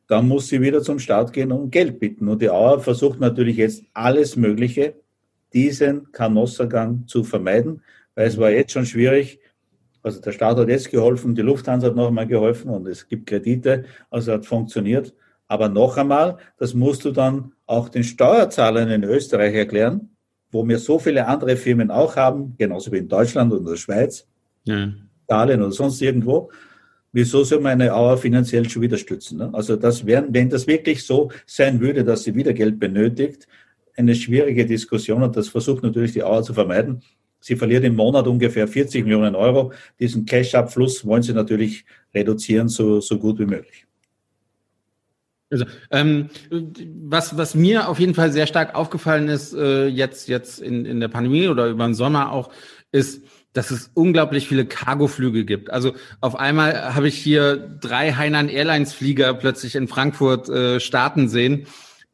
[0.09, 2.29] dann muss sie wieder zum Start gehen und Geld bitten.
[2.29, 4.95] Und die Auer versucht natürlich jetzt alles Mögliche,
[5.53, 7.83] diesen Kanossergang zu vermeiden,
[8.15, 9.41] weil es war jetzt schon schwierig.
[10.03, 13.27] Also der Staat hat jetzt geholfen, die Lufthansa hat noch einmal geholfen und es gibt
[13.27, 15.15] Kredite, also hat funktioniert.
[15.47, 20.10] Aber noch einmal, das musst du dann auch den Steuerzahlern in Österreich erklären,
[20.51, 24.27] wo wir so viele andere Firmen auch haben, genauso wie in Deutschland und der Schweiz,
[24.65, 24.93] ja.
[25.25, 26.51] Italien oder sonst irgendwo.
[27.13, 29.39] Wieso soll man eine Auer finanziell schon wieder stützen?
[29.39, 29.51] Ne?
[29.53, 33.49] Also das wären, wenn das wirklich so sein würde, dass sie wieder Geld benötigt,
[33.97, 37.03] eine schwierige Diskussion und das versucht natürlich die Auer zu vermeiden.
[37.41, 39.73] Sie verliert im Monat ungefähr 40 Millionen Euro.
[39.99, 41.85] Diesen Cash-Abfluss wollen sie natürlich
[42.15, 43.87] reduzieren, so, so gut wie möglich.
[45.51, 50.61] Also, ähm, was, was mir auf jeden Fall sehr stark aufgefallen ist, äh, jetzt, jetzt
[50.61, 52.51] in, in der Pandemie oder über den Sommer auch,
[52.93, 53.23] ist,
[53.53, 55.71] dass es unglaublich viele Cargoflüge gibt.
[55.71, 61.29] Also auf einmal habe ich hier drei Hainan Airlines Flieger plötzlich in Frankfurt äh, starten
[61.29, 61.67] sehen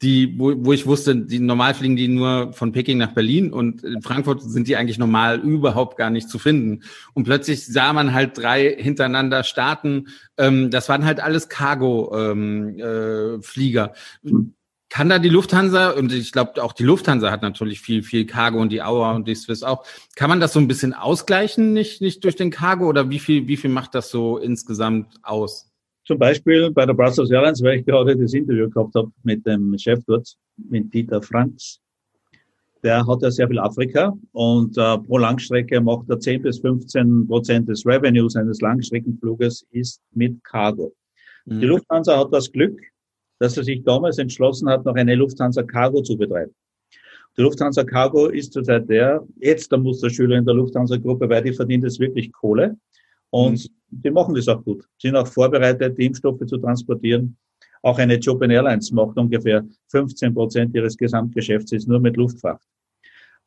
[0.03, 3.83] die, wo, wo ich wusste, die normal fliegen die nur von Peking nach Berlin und
[3.83, 6.83] in Frankfurt sind die eigentlich normal überhaupt gar nicht zu finden.
[7.15, 10.09] Und plötzlich sah man halt drei hintereinander starten.
[10.37, 13.95] Ähm, das waren halt alles Cargo-Flieger.
[14.25, 14.35] Ähm, äh,
[14.91, 18.61] Kann da die Lufthansa, und ich glaube auch die Lufthansa hat natürlich viel, viel Cargo
[18.61, 19.87] und die Auer und die Swiss auch.
[20.15, 23.49] Kann man das so ein bisschen ausgleichen, nicht, nicht durch den Cargo oder wie viel,
[23.49, 25.73] wie viel macht das so insgesamt aus?
[26.07, 29.77] Zum Beispiel bei der Brussels Airlines, weil ich gerade das Interview gehabt habe mit dem
[29.77, 31.81] Chef dort, mit Dieter Franks.
[32.85, 37.27] Der hat ja sehr viel Afrika und äh, pro Langstrecke macht er 10 bis 15
[37.27, 40.95] Prozent des Revenues eines Langstreckenfluges ist mit Cargo.
[41.47, 41.61] Mhm.
[41.61, 42.81] Die Lufthansa hat das Glück,
[43.41, 46.55] dass er sich damals entschlossen hat, noch eine Lufthansa Cargo zu betreiben.
[47.37, 51.53] Die Lufthansa Cargo ist zurzeit der, jetzt der Musterschüler in der Lufthansa Gruppe, weil die
[51.53, 52.77] verdient es wirklich Kohle.
[53.31, 54.01] Und mhm.
[54.03, 54.85] die machen das auch gut.
[55.01, 57.37] Sind auch vorbereitet, die Impfstoffe zu transportieren.
[57.83, 62.63] Auch eine Job Airlines macht ungefähr 15 Prozent ihres Gesamtgeschäfts ist nur mit Luftfracht.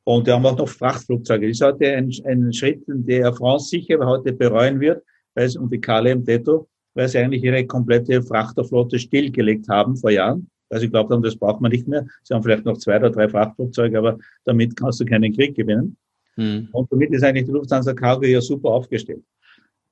[0.06, 1.48] Und die haben auch noch Frachtflugzeuge.
[1.48, 5.04] Das ist heute ein, ein Schritt, den Air France sicher heute bereuen wird,
[5.36, 10.10] weil es, und die KLM Detto, weil sie eigentlich ihre komplette Frachterflotte stillgelegt haben vor
[10.10, 12.06] Jahren, weil sie glaubt haben, das braucht man nicht mehr.
[12.24, 15.98] Sie haben vielleicht noch zwei oder drei Frachtflugzeuge, aber damit kannst du keinen Krieg gewinnen.
[16.36, 16.70] Hm.
[16.72, 19.24] Und damit ist eigentlich die Lufthansa Cargo ja super aufgestellt.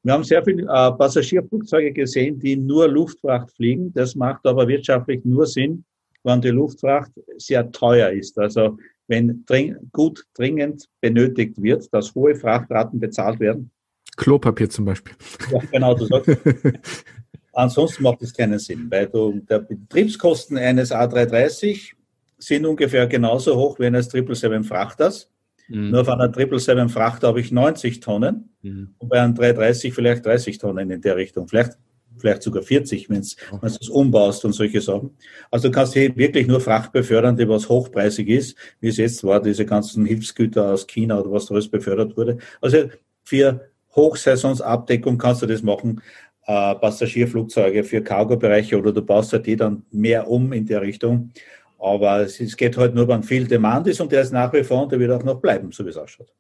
[0.07, 3.91] Wir haben sehr viele äh, Passagierflugzeuge gesehen, die nur Luftfracht fliegen.
[3.93, 5.83] Das macht aber wirtschaftlich nur Sinn,
[6.23, 8.39] wenn die Luftfracht sehr teuer ist.
[8.39, 8.77] Also
[9.09, 13.69] wenn dring, gut dringend benötigt wird, dass hohe Frachtraten bezahlt werden.
[14.15, 15.13] Klopapier zum Beispiel.
[15.51, 16.29] Ja, genau, du sagst.
[17.51, 21.91] Ansonsten macht es keinen Sinn, weil du, der Betriebskosten eines A330
[22.37, 25.29] sind ungefähr genauso hoch wie eines 777 Frachters.
[25.67, 25.91] Mhm.
[25.91, 28.95] Nur auf einer 777 Frachter habe ich 90 Tonnen mhm.
[28.97, 31.47] und bei einem 330 vielleicht 30 Tonnen in der Richtung.
[31.47, 31.77] Vielleicht,
[32.17, 33.19] vielleicht sogar 40, wenn
[33.51, 33.59] okay.
[33.61, 35.11] du es umbaust und solche Sachen.
[35.51, 39.23] Also du kannst hier wirklich nur Fracht befördern, die was hochpreisig ist, wie es jetzt
[39.23, 42.37] war, diese ganzen Hilfsgüter aus China oder was da alles befördert wurde.
[42.61, 42.89] Also
[43.23, 46.01] für Hochsaisonsabdeckung kannst du das machen.
[46.45, 51.31] Äh, Passagierflugzeuge für Cargo-Bereiche oder du baust halt die dann mehr um in der Richtung.
[51.79, 54.63] Aber es, es geht halt nur, wenn viel Demand ist und der ist nach wie
[54.63, 56.33] vor und der wird auch noch bleiben, so wie es ausschaut.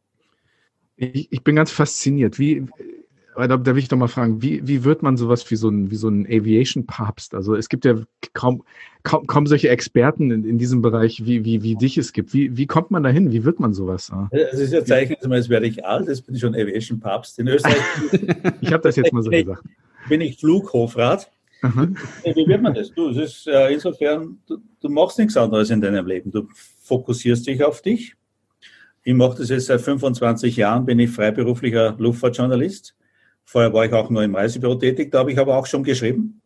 [0.95, 2.39] Ich, ich bin ganz fasziniert.
[2.39, 2.67] Wie,
[3.37, 5.69] aber da, da will ich doch mal fragen, wie, wie wird man sowas wie so
[5.69, 7.35] ein, wie so ein Aviation-Papst?
[7.35, 7.93] Also es gibt ja
[8.33, 8.63] kaum,
[9.03, 12.33] kaum, kaum solche Experten in, in diesem Bereich, wie, wie, wie dich es gibt.
[12.33, 13.31] Wie, wie kommt man da hin?
[13.31, 14.11] Wie wird man sowas?
[14.31, 17.37] Das ist ja Zeichen, als werde ich alt, das bin ich schon Aviation-Papst.
[17.37, 17.77] In Österreich.
[18.61, 19.61] ich habe das jetzt mal so gesagt.
[20.09, 21.31] Bin ich Flughofrat.
[21.61, 21.87] Aha.
[22.23, 22.91] Wie wird man das?
[22.91, 26.31] Du, es ist äh, insofern, du, du machst nichts anderes in deinem Leben.
[26.31, 26.47] Du
[26.83, 28.15] fokussierst dich auf dich
[29.07, 32.93] ich mache das jetzt seit 25 Jahren, bin ich freiberuflicher Luftfahrtjournalist.
[33.45, 36.41] Vorher war ich auch nur im Reisebüro tätig, da habe ich aber auch schon geschrieben.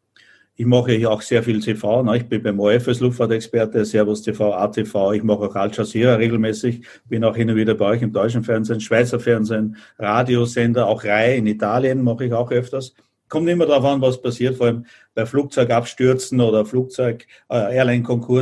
[0.55, 2.03] Ich mache hier auch sehr viel TV.
[2.03, 2.18] Ne?
[2.18, 5.14] Ich bin beim ORF als Luftfahrtexperte, Servus TV, ATV.
[5.14, 6.86] Ich mache auch Al Jazeera regelmäßig.
[7.05, 11.38] Bin auch hin und wieder bei euch im deutschen Fernsehen, Schweizer Fernsehen, Radiosender, auch Rai
[11.38, 12.93] in Italien mache ich auch öfters.
[13.32, 17.82] Kommt immer darauf an, was passiert, vor allem bei Flugzeugabstürzen oder Flugzeug, äh,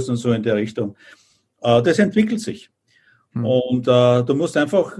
[0.10, 0.96] und so in der Richtung.
[1.62, 2.72] Äh, das entwickelt sich.
[3.34, 3.46] Mhm.
[3.46, 4.98] Und äh, du musst einfach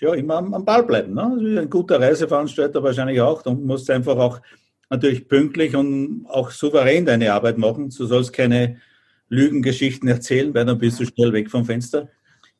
[0.00, 1.14] ja, immer am, am Ball bleiben.
[1.14, 1.22] Ne?
[1.22, 3.42] Also ein guter Reiseveranstalter wahrscheinlich auch.
[3.42, 4.40] Du musst einfach auch
[4.90, 7.90] natürlich pünktlich und auch souverän deine Arbeit machen.
[7.90, 8.78] Du sollst keine
[9.28, 12.08] Lügengeschichten erzählen, weil dann bist du schnell weg vom Fenster.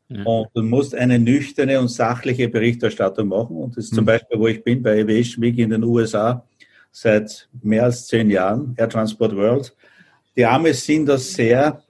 [0.09, 0.23] Ja.
[0.25, 3.57] Und du musst eine nüchterne und sachliche Berichterstattung machen.
[3.57, 4.07] Und das ist zum mhm.
[4.07, 6.45] Beispiel, wo ich bin, bei Aviation Week in den USA
[6.91, 9.75] seit mehr als zehn Jahren, Air Transport World.
[10.37, 11.83] Die Amis sind das sehr,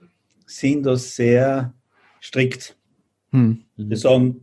[0.45, 1.73] sind das sehr
[2.21, 2.75] strikt.
[3.31, 3.63] Hm.
[3.77, 4.41] Wir sagen,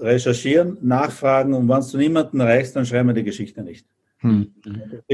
[0.00, 3.86] recherchieren, nachfragen und wenn du niemanden erreichst, dann schreiben wir die Geschichte nicht.
[4.18, 4.52] Hm.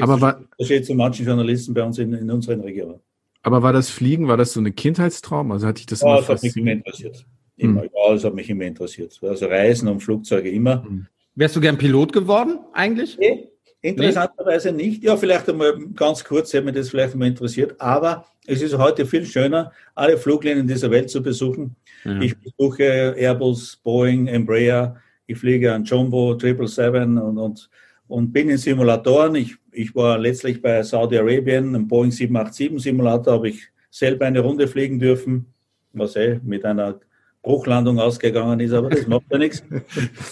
[0.01, 3.01] Aber war, das steht zu manchen Journalisten bei uns in, in unseren Regionen.
[3.43, 5.53] Aber war das Fliegen, war das so ein Kindheitstraum?
[5.53, 7.27] Also hatte ich das ja, das hat mich immer interessiert.
[7.57, 7.91] Immer, hm.
[7.95, 9.19] ja, das hat mich immer interessiert.
[9.23, 10.83] Also Reisen und Flugzeuge immer.
[10.85, 11.07] Hm.
[11.37, 13.19] Wärst du gern Pilot geworden, eigentlich?
[13.19, 13.49] Nee,
[13.81, 14.87] interessanterweise nee?
[14.87, 15.03] nicht.
[15.03, 17.81] Ja, vielleicht einmal ganz kurz, hätte mich das vielleicht einmal interessiert.
[17.81, 22.21] Aber es ist heute viel schöner, alle Fluglinien dieser Welt zu besuchen ja.
[22.21, 24.97] Ich besuche Airbus, Boeing, Embraer,
[25.27, 27.71] ich fliege an Jumbo 777 und, und,
[28.09, 29.35] und bin in Simulatoren.
[29.37, 34.69] Ich, ich war letztlich bei Saudi-Arabien, im Boeing 787 Simulator, habe ich selber eine Runde
[34.69, 35.47] fliegen dürfen,
[35.93, 37.01] was eh mit einer
[37.45, 39.63] Bruchlandung ausgegangen ist, aber das macht ja nichts.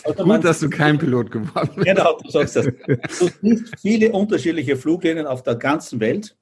[0.03, 1.87] Also Gut, dass du kein Pilot geworden bist.
[1.87, 2.67] Genau, du sagst das.
[2.67, 6.35] Du siehst viele unterschiedliche Fluglinien auf der ganzen Welt.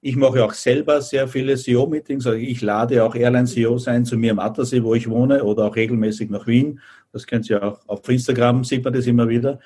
[0.00, 2.26] Ich mache auch selber sehr viele CEO-Meetings.
[2.26, 5.76] Also ich lade auch Airline-CEOs ein zu mir im Attersee, wo ich wohne, oder auch
[5.76, 6.80] regelmäßig nach Wien.
[7.12, 9.60] Das kennt ihr auch auf Instagram, sieht man das immer wieder.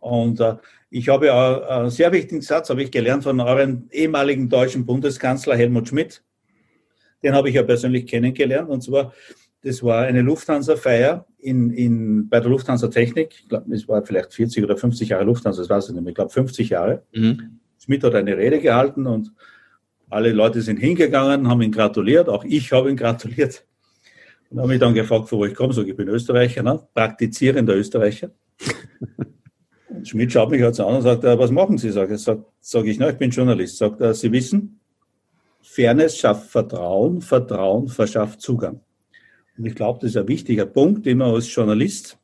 [0.00, 0.56] Und äh,
[0.90, 5.56] ich habe auch einen sehr wichtigen Satz, habe ich gelernt von eurem ehemaligen deutschen Bundeskanzler
[5.56, 6.22] Helmut Schmidt.
[7.22, 8.68] Den habe ich ja persönlich kennengelernt.
[8.68, 9.12] Und zwar,
[9.66, 13.34] das war eine Lufthansa-Feier in, in, bei der Lufthansa Technik.
[13.42, 16.10] Ich glaube, es war vielleicht 40 oder 50 Jahre Lufthansa, das weiß ich nicht mehr.
[16.10, 17.02] Ich glaube, 50 Jahre.
[17.12, 17.58] Mhm.
[17.82, 19.32] Schmidt hat eine Rede gehalten und
[20.08, 23.66] alle Leute sind hingegangen, haben ihn gratuliert, auch ich habe ihn gratuliert.
[24.50, 25.72] Und habe mich dann gefragt, wo ich komme.
[25.72, 26.86] Sag, ich bin Österreicher, ne?
[26.94, 28.30] praktizierender Österreicher.
[29.88, 31.90] Und Schmidt schaut mich halt so an und sagt, was machen Sie?
[31.90, 33.78] Sag, sag, sag ich, na, ich bin Journalist.
[33.78, 34.78] Sagt er, Sie wissen,
[35.62, 38.80] Fairness schafft Vertrauen, Vertrauen verschafft Zugang.
[39.58, 42.18] Und ich glaube, das ist ein wichtiger Punkt, den man als Journalist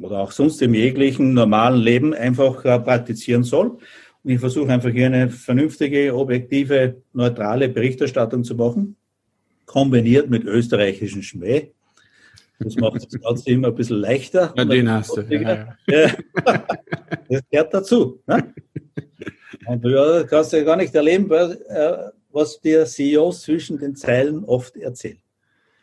[0.00, 3.78] oder auch sonst im jeglichen normalen Leben einfach äh, praktizieren soll.
[4.22, 8.96] Und ich versuche einfach hier eine vernünftige, objektive, neutrale Berichterstattung zu machen,
[9.66, 11.72] kombiniert mit österreichischen Schmäh.
[12.58, 14.54] Das macht das Ganze immer ein bisschen leichter.
[14.56, 15.22] Ja, den hast du.
[15.22, 16.10] Ja, ja.
[17.28, 18.20] Das gehört dazu.
[18.26, 18.54] Ne?
[19.66, 24.76] Und du kannst ja gar nicht erleben, äh, was dir CEOs zwischen den Zeilen oft
[24.76, 25.18] erzählen.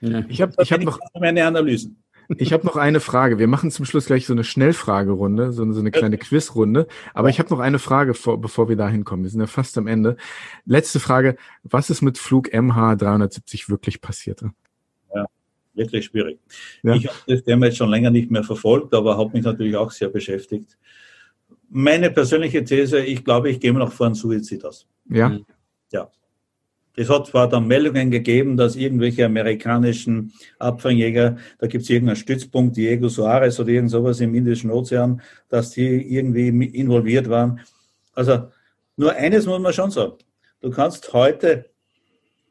[0.01, 0.23] Ja.
[0.27, 2.01] Ich habe ich hab noch meine Analysen.
[2.37, 3.39] Ich habe noch eine Frage.
[3.39, 6.87] Wir machen zum Schluss gleich so eine Schnellfragerunde, so, so eine kleine Quizrunde.
[7.13, 9.23] Aber ich habe noch eine Frage, vor, bevor wir da hinkommen.
[9.23, 10.15] Wir sind ja fast am Ende.
[10.65, 11.35] Letzte Frage.
[11.63, 14.43] Was ist mit Flug MH370 wirklich passiert?
[15.13, 15.25] Ja,
[15.73, 16.39] wirklich schwierig.
[16.83, 16.93] Ja.
[16.93, 19.91] Ich habe das Thema jetzt schon länger nicht mehr verfolgt, aber habe mich natürlich auch
[19.91, 20.77] sehr beschäftigt.
[21.69, 24.87] Meine persönliche These, ich glaube, ich gehe mir noch vor einen Suizid aus.
[25.09, 25.37] Ja.
[25.91, 26.09] Ja.
[26.95, 32.75] Es hat zwar dann Meldungen gegeben, dass irgendwelche amerikanischen Abfangjäger, da gibt es irgendeinen Stützpunkt,
[32.75, 37.61] Diego Soares oder irgend sowas im Indischen Ozean, dass die irgendwie involviert waren.
[38.13, 38.49] Also
[38.97, 40.13] nur eines muss man schon sagen.
[40.59, 41.65] Du kannst heute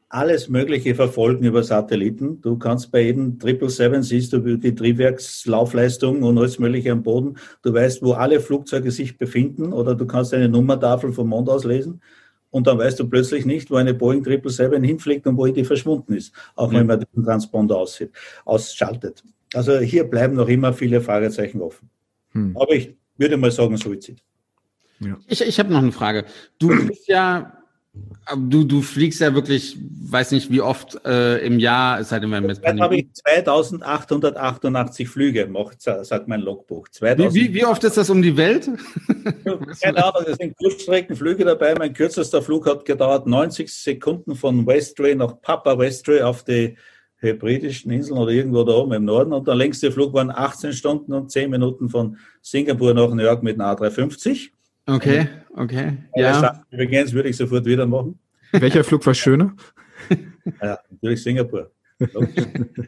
[0.09, 2.41] alles Mögliche verfolgen über Satelliten.
[2.41, 7.37] Du kannst bei jedem 777 siehst du die Triebwerkslaufleistung und alles Mögliche am Boden.
[7.61, 11.63] Du weißt, wo alle Flugzeuge sich befinden oder du kannst eine Nummertafel vom Mond aus
[11.63, 12.01] lesen
[12.51, 16.13] und dann weißt du plötzlich nicht, wo eine Boeing 777 hinfliegt und wo die verschwunden
[16.13, 18.11] ist, auch wenn man den Transponder aussieht,
[18.45, 19.23] ausschaltet.
[19.53, 21.89] Also hier bleiben noch immer viele Fragezeichen offen.
[22.31, 22.55] Hm.
[22.55, 24.21] Aber ich würde mal sagen Suizid.
[24.99, 25.17] Ja.
[25.27, 26.25] Ich, ich habe noch eine Frage.
[26.59, 27.60] Du bist ja
[28.37, 32.31] Du, du fliegst ja wirklich, weiß nicht wie oft äh, im Jahr, es sei denn,
[32.31, 36.87] wenn mit Jetzt habe ich 2888 Flüge gemacht, sagt mein Logbuch.
[37.01, 38.69] Wie, wie, wie, oft ist das um die Welt?
[39.81, 41.75] Keine Ahnung, es sind Kurzstreckenflüge dabei.
[41.77, 46.77] Mein kürzester Flug hat gedauert 90 Sekunden von Westray nach Papa Westray auf die
[47.17, 49.33] Hebridischen Inseln oder irgendwo da oben im Norden.
[49.33, 53.43] Und der längste Flug waren 18 Stunden und 10 Minuten von Singapur nach New York
[53.43, 54.51] mit einer A350.
[54.95, 55.97] Okay, okay.
[56.15, 56.63] Ja.
[56.69, 58.19] Übrigens würde ich sofort wieder machen.
[58.51, 59.55] Welcher Flug war schöner?
[60.61, 61.71] Ja, natürlich Singapur.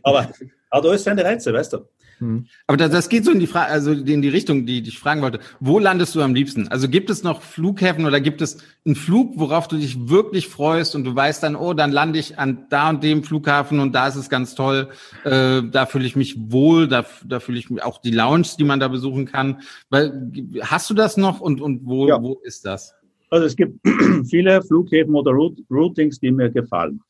[0.03, 0.29] Aber
[0.71, 1.87] hat alles seine Reize, weißt du.
[2.19, 2.45] Hm.
[2.67, 4.99] Aber das, das geht so in die Frage, also in die Richtung, die, die ich
[4.99, 5.39] fragen wollte.
[5.59, 6.67] Wo landest du am liebsten?
[6.67, 10.95] Also gibt es noch Flughäfen oder gibt es einen Flug, worauf du dich wirklich freust
[10.95, 14.07] und du weißt dann, oh, dann lande ich an da und dem Flughafen und da
[14.07, 14.89] ist es ganz toll.
[15.23, 18.63] Äh, da fühle ich mich wohl, da, da fühle ich mich auch die Lounge, die
[18.63, 19.61] man da besuchen kann.
[19.89, 22.21] Weil hast du das noch und, und wo, ja.
[22.21, 22.95] wo ist das?
[23.29, 23.79] Also es gibt
[24.29, 27.01] viele Flughäfen oder Routings, die mir gefallen.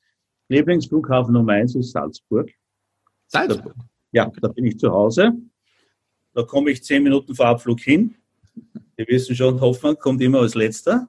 [0.49, 2.51] Lieblingsflughafen Nummer eins ist Salzburg.
[3.27, 3.75] Salzburg?
[4.11, 5.33] Ja, da bin ich zu Hause.
[6.33, 8.15] Da komme ich zehn Minuten vor Abflug hin.
[8.95, 11.07] Wir wissen schon, Hoffmann kommt immer als Letzter.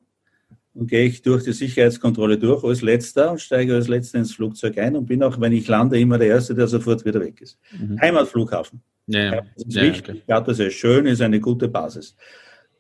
[0.75, 4.77] Und gehe ich durch die Sicherheitskontrolle durch als Letzter und steige als Letzter ins Flugzeug
[4.77, 7.61] ein und bin auch, wenn ich lande, immer der Erste, der sofort wieder weg ist.
[7.79, 8.01] Mhm.
[8.01, 8.83] Heimatflughafen.
[9.07, 9.43] Ja, ja.
[9.55, 10.15] Das ist ja, wichtig.
[10.17, 10.23] Okay.
[10.27, 12.17] Ja, das ist schön, ist eine gute Basis.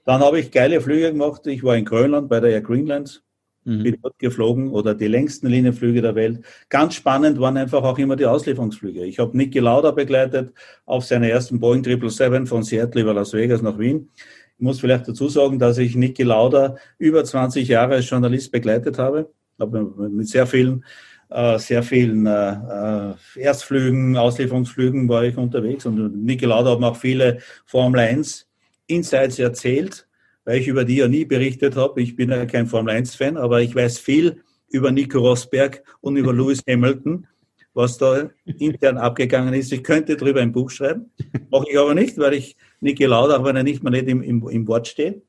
[0.04, 1.46] Dann habe ich geile Flüge gemacht.
[1.46, 3.22] Ich war in Grönland bei der Air Greenland
[3.64, 3.82] mhm.
[3.82, 6.44] bin dort geflogen oder die längsten Linienflüge der Welt.
[6.68, 9.04] Ganz spannend waren einfach auch immer die Auslieferungsflüge.
[9.04, 10.52] Ich habe Niki Lauda begleitet
[10.86, 14.08] auf seiner ersten Boeing 777 von Seattle über Las Vegas nach Wien.
[14.56, 18.98] Ich muss vielleicht dazu sagen, dass ich Niki Lauda über 20 Jahre als Journalist begleitet
[18.98, 19.30] habe.
[19.58, 20.84] mit sehr vielen
[21.30, 26.88] äh, sehr vielen äh, äh, Erstflügen, Auslieferungsflügen war ich unterwegs und Niki Lauda hat mir
[26.88, 28.46] auch viele Formel 1
[28.86, 30.06] Insights erzählt
[30.44, 32.02] weil ich über die ja nie berichtet habe.
[32.02, 36.62] Ich bin ja kein Formel-1-Fan, aber ich weiß viel über Nico Rosberg und über Lewis
[36.68, 37.26] Hamilton,
[37.72, 39.72] was da intern abgegangen ist.
[39.72, 41.10] Ich könnte darüber ein Buch schreiben,
[41.50, 44.22] mache ich aber nicht, weil ich Niki Lauda, auch wenn er nicht mal nicht im,
[44.22, 45.22] im, im Wort steht.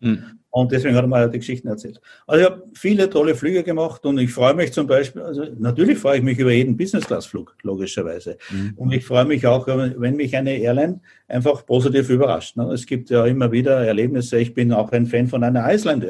[0.00, 0.41] Mhm.
[0.54, 1.98] Und deswegen hat er mir die Geschichten erzählt.
[2.26, 5.98] Also ich habe viele tolle Flüge gemacht und ich freue mich zum Beispiel, also natürlich
[5.98, 8.36] freue ich mich über jeden Business-Class-Flug, logischerweise.
[8.50, 8.74] Mhm.
[8.76, 12.58] Und ich freue mich auch, wenn mich eine Airline einfach positiv überrascht.
[12.58, 12.70] Ne?
[12.70, 14.38] Es gibt ja immer wieder Erlebnisse.
[14.40, 16.04] Ich bin auch ein Fan von einer Iceland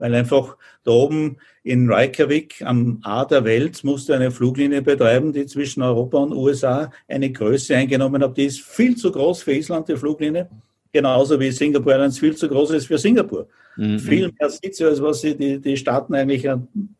[0.00, 5.46] weil einfach da oben in Reykjavik am A der Welt musste eine Fluglinie betreiben, die
[5.46, 8.36] zwischen Europa und USA eine Größe eingenommen hat.
[8.36, 10.48] Die ist viel zu groß für Island, die Fluglinie
[10.92, 13.48] genauso wie Singapore Airlines viel zu groß ist für Singapur.
[13.76, 13.98] Mhm.
[13.98, 16.48] Viel mehr Sitze, als was sie die, die Staaten eigentlich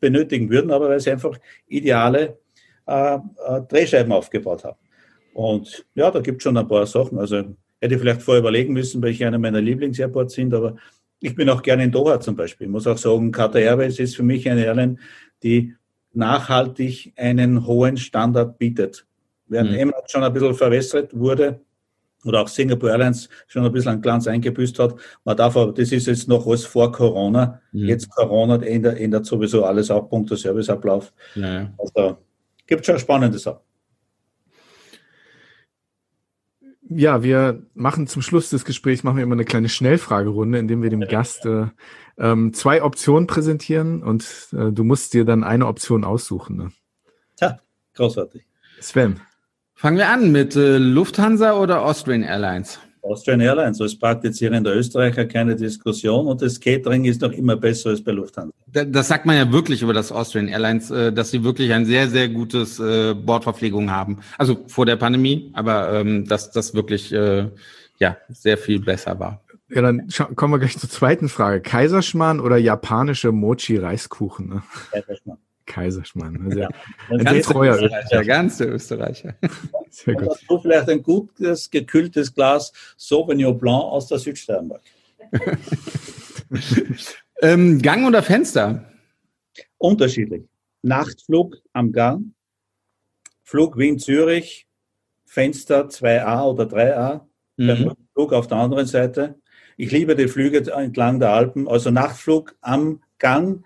[0.01, 2.39] benötigen würden, aber weil sie einfach ideale
[2.87, 4.79] äh, äh, Drehscheiben aufgebaut haben.
[5.35, 7.19] Und ja, da gibt es schon ein paar Sachen.
[7.19, 7.37] Also
[7.81, 10.77] hätte ich vielleicht vorher überlegen müssen, welche einer meiner Lieblingsairports sind, aber
[11.21, 12.67] ich bin auch gerne in Doha zum Beispiel.
[12.67, 14.97] Ich muss auch sagen, Qatar Airways ist für mich eine Airline,
[15.43, 15.75] die
[16.13, 19.07] nachhaltig einen hohen Standard bietet.
[19.47, 19.79] Während mhm.
[19.79, 21.61] Emirates schon ein bisschen verwässert wurde,
[22.25, 24.95] oder auch Singapore Airlines schon ein bisschen an Glanz eingebüßt hat.
[25.25, 27.61] Man darf aber, das ist jetzt noch alles vor Corona.
[27.73, 27.87] Mhm.
[27.87, 31.13] Jetzt Corona ändert, ändert sowieso alles auch, Punkt der Serviceablauf.
[31.35, 31.73] Ja.
[31.79, 32.19] Also
[32.67, 33.61] gibt schon spannende Sachen.
[36.93, 40.91] Ja, wir machen zum Schluss des Gesprächs machen wir immer eine kleine Schnellfragerunde, indem wir
[40.91, 41.67] dem Gast äh,
[42.19, 46.57] ähm, zwei Optionen präsentieren und äh, du musst dir dann eine Option aussuchen.
[46.57, 46.73] Ne?
[47.37, 47.61] Tja,
[47.95, 48.45] großartig.
[48.81, 49.21] Sven.
[49.81, 52.79] Fangen wir an mit äh, Lufthansa oder Austrian Airlines?
[53.01, 58.05] Austrian Airlines als praktizierender Österreicher keine Diskussion und das Catering ist noch immer besser als
[58.05, 58.53] bei Lufthansa.
[58.67, 62.11] Das sagt man ja wirklich über das Austrian Airlines, äh, dass sie wirklich ein sehr,
[62.11, 64.19] sehr gutes äh, Bordverpflegung haben.
[64.37, 67.49] Also vor der Pandemie, aber ähm, dass das wirklich äh,
[67.99, 69.41] ja sehr viel besser war.
[69.71, 71.63] Ja, dann kommen wir gleich zur zweiten Frage.
[71.63, 74.47] Kaiserschmarrn oder japanische Mochi-Reiskuchen?
[74.47, 74.63] Ne?
[74.91, 75.39] Kaiserschmarrn.
[75.71, 76.43] Kaiserschmarrn.
[76.47, 76.69] Also ja.
[77.09, 78.09] Ein ganz treuer Österreicher.
[78.11, 79.35] Der ganze Österreicher.
[79.91, 80.39] Sehr gut.
[80.49, 84.83] du vielleicht ein gutes, gekühltes Glas Sauvignon Blanc aus der Südsteiermark.
[87.43, 88.91] ähm, Gang oder Fenster?
[89.79, 90.43] Unterschiedlich.
[90.83, 92.33] Nachtflug am Gang,
[93.43, 94.67] Flug Wien-Zürich,
[95.25, 97.21] Fenster 2a oder 3a,
[97.57, 97.93] mhm.
[98.15, 99.39] Flug auf der anderen Seite.
[99.77, 103.65] Ich liebe die Flüge entlang der Alpen, also Nachtflug am Gang,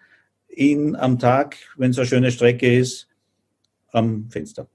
[0.56, 3.08] ihn am Tag, wenn es eine schöne Strecke ist,
[3.92, 4.68] am Fenster.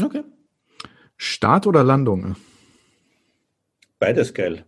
[0.00, 0.22] Okay.
[1.16, 2.36] Start oder Landung?
[3.98, 4.64] Beides geil.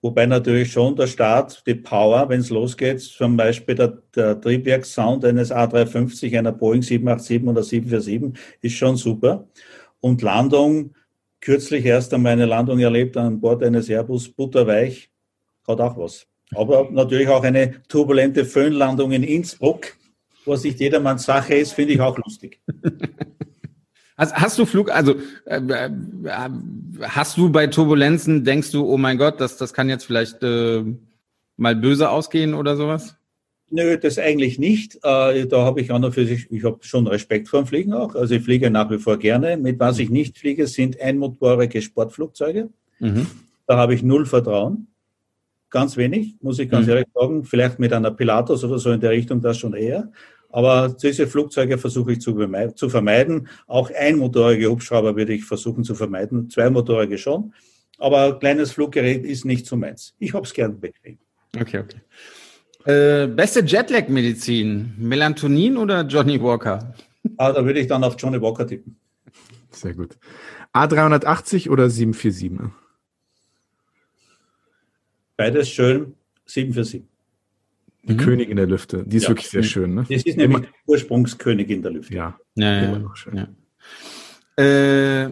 [0.00, 5.24] Wobei natürlich schon der Start, die Power, wenn es losgeht, zum Beispiel der, der Triebwerkssound
[5.24, 9.48] eines A350, einer Boeing 787 oder 747, ist schon super.
[10.00, 10.94] Und Landung,
[11.40, 15.10] kürzlich erst einmal eine Landung erlebt an Bord eines Airbus, butterweich,
[15.66, 16.26] hat auch was.
[16.54, 19.96] Aber natürlich auch eine turbulente Föhnlandung in Innsbruck
[20.46, 22.60] was nicht jedermanns Sache ist, finde ich auch lustig.
[24.18, 25.90] Hast, hast du Flug, also äh, äh,
[27.02, 30.84] hast du bei Turbulenzen, denkst du, oh mein Gott, das, das kann jetzt vielleicht äh,
[31.58, 33.14] mal böse ausgehen oder sowas?
[33.68, 34.94] Nö, das eigentlich nicht.
[35.02, 37.92] Äh, da habe ich auch noch für sich, ich habe schon Respekt vor dem Fliegen
[37.92, 38.14] auch.
[38.14, 39.58] Also ich fliege nach wie vor gerne.
[39.58, 42.70] Mit was ich nicht fliege, sind einmotorige Sportflugzeuge.
[43.00, 43.26] Mhm.
[43.66, 44.86] Da habe ich null Vertrauen.
[45.70, 46.92] Ganz wenig, muss ich ganz mhm.
[46.92, 47.44] ehrlich sagen.
[47.44, 50.10] Vielleicht mit einer Pilatus oder so in der Richtung das schon eher.
[50.50, 52.34] Aber diese Flugzeuge versuche ich zu,
[52.74, 53.48] zu vermeiden.
[53.66, 56.48] Auch einmotorige Hubschrauber würde ich versuchen zu vermeiden.
[56.48, 57.52] Zweimotorige schon.
[57.98, 60.14] Aber ein kleines Fluggerät ist nicht so meins.
[60.18, 61.18] Ich habe es gern bequem.
[61.58, 62.00] Okay, okay.
[62.86, 66.94] Äh, beste Jetlag-Medizin, Melatonin oder Johnny Walker?
[67.36, 68.96] Ah, da würde ich dann auf Johnny Walker tippen.
[69.70, 70.16] Sehr gut.
[70.72, 72.70] A380 oder 747?
[75.36, 76.14] Beides schön,
[76.46, 77.04] 747.
[78.04, 78.18] Die mhm.
[78.18, 79.30] Königin der Lüfte, die ist ja.
[79.30, 79.94] wirklich sehr schön.
[79.94, 80.06] Ne?
[80.08, 80.60] Das ist nämlich Immer.
[80.60, 82.14] die Ursprungskönigin der Lüfte.
[82.14, 83.48] Ja, ja, ja,
[84.56, 84.62] ja.
[84.62, 85.30] Äh,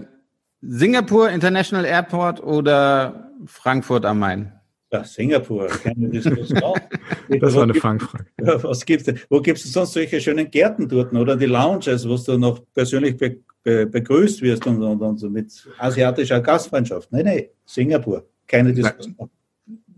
[0.61, 4.53] Singapur International Airport oder Frankfurt am Main?
[4.93, 6.81] Ja, Singapur, keine Diskussion.
[7.41, 8.27] das war eine Fangfrage.
[8.39, 9.21] Was gibt's denn?
[9.29, 13.17] Wo gibt es sonst solche schönen Gärten dort oder die Lounges, wo du noch persönlich
[13.17, 17.11] be be begrüßt wirst und, und, und so mit asiatischer Gastfreundschaft?
[17.13, 19.31] Nein, nein, Singapur, keine Diskussion.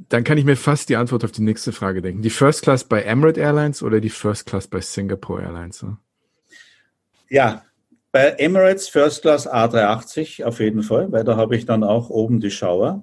[0.09, 2.23] Dann kann ich mir fast die Antwort auf die nächste Frage denken.
[2.23, 5.85] Die First Class bei Emirates Airlines oder die First Class bei Singapore Airlines?
[7.29, 7.65] Ja,
[8.13, 12.41] bei Emirates First Class A380 auf jeden Fall, weil da habe ich dann auch oben
[12.41, 13.03] die Shower.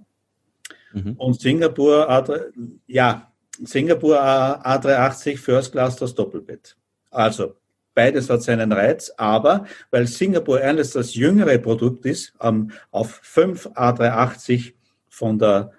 [0.94, 1.14] Mhm.
[1.18, 2.52] Und Singapur, A3,
[2.88, 3.32] ja,
[3.64, 6.78] Singapur A380 First Class das Doppelbett.
[7.12, 7.56] Also,
[7.94, 12.34] beides hat seinen Reiz, aber weil Singapore Airlines das jüngere Produkt ist,
[12.92, 14.74] auf fünf A380
[15.10, 15.72] von der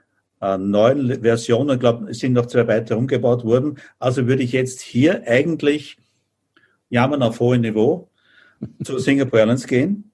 [0.45, 3.79] äh, neuen Version, ich glaube, es sind noch zwei weitere umgebaut worden.
[3.99, 5.97] Also würde ich jetzt hier eigentlich
[6.91, 8.11] jammern auf hohem Niveau
[8.85, 10.11] zu Singapore Airlines gehen.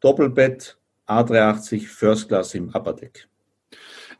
[0.00, 3.28] Doppelbett A380 First Class im Upper Deck.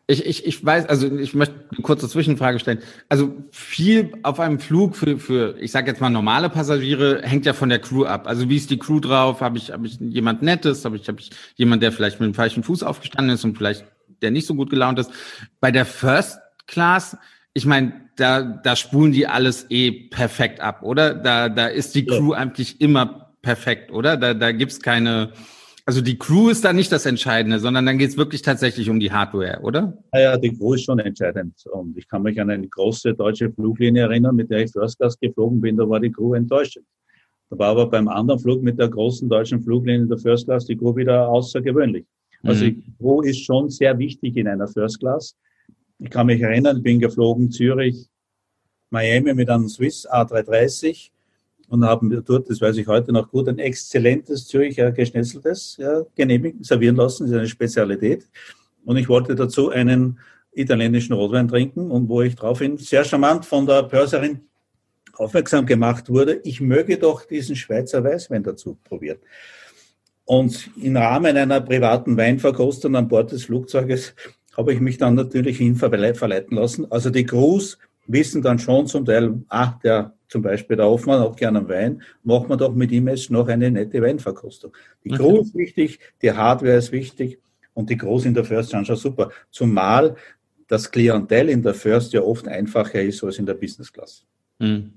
[0.09, 2.79] Ich, ich, ich weiß, also ich möchte eine kurze Zwischenfrage stellen.
[3.09, 7.55] Also viel auf einem Flug für, für ich sage jetzt mal normale Passagiere hängt ja
[7.55, 8.29] von der Crew ab.
[8.29, 9.41] Also wie ist die Crew drauf?
[9.41, 10.85] Habe ich, hab ich jemand Nettes?
[10.85, 13.85] Habe ich, hab ich jemand, der vielleicht mit dem falschen Fuß aufgestanden ist und vielleicht
[14.23, 15.11] der nicht so gut gelaunt ist?
[15.61, 17.17] Bei der First Class,
[17.55, 21.15] ich meine, da, da spulen die alles eh perfekt ab, oder?
[21.15, 22.39] Da, da ist die Crew ja.
[22.39, 24.17] eigentlich immer perfekt, oder?
[24.17, 25.33] Da, da gibt's keine
[25.89, 28.99] also die Crew ist da nicht das Entscheidende, sondern dann geht es wirklich tatsächlich um
[28.99, 29.97] die Hardware, oder?
[30.13, 31.55] Naja, die Crew ist schon entscheidend.
[31.71, 35.17] Und ich kann mich an eine große deutsche Fluglinie erinnern, mit der ich First Class
[35.21, 36.81] geflogen bin, da war die Crew enttäuscht.
[37.51, 40.77] Da war aber beim anderen Flug mit der großen deutschen Fluglinie der First Class die
[40.77, 42.05] Crew wieder außergewöhnlich.
[42.43, 42.83] Also mhm.
[42.99, 45.37] Crew ist schon sehr wichtig in einer First Class.
[45.99, 48.09] Ich kann mich erinnern, ich bin geflogen Zürich,
[48.91, 51.11] Miami mit einem Swiss A330
[51.69, 56.03] und haben wir dort, das weiß ich heute noch gut, ein exzellentes Zürcher Geschnetzeltes ja,
[56.15, 57.25] genehmigen, servieren lassen.
[57.25, 58.29] Das ist eine Spezialität.
[58.85, 60.19] Und ich wollte dazu einen
[60.53, 64.41] italienischen Rotwein trinken und wo ich daraufhin sehr charmant von der Pörserin
[65.15, 69.19] aufmerksam gemacht wurde, ich möge doch diesen Schweizer Weißwein dazu probieren.
[70.27, 74.15] Und im Rahmen einer privaten Weinverkostung an Bord des Flugzeuges
[74.57, 76.91] habe ich mich dann natürlich hin verleiten lassen.
[76.91, 81.37] Also die Crews wissen dann schon zum Teil, ach, der zum Beispiel der Hoffmann hat
[81.37, 84.73] gerne einen Wein, machen wir doch mit ihm jetzt noch eine nette Weinverkostung.
[85.05, 85.23] Die okay.
[85.23, 87.39] Crew ist wichtig, die Hardware ist wichtig
[87.75, 89.31] und die Crews in der First sind schon super.
[89.51, 90.17] Zumal
[90.67, 94.25] das Klientel in der First ja oft einfacher ist als in der Business Class.
[94.59, 94.96] Hm.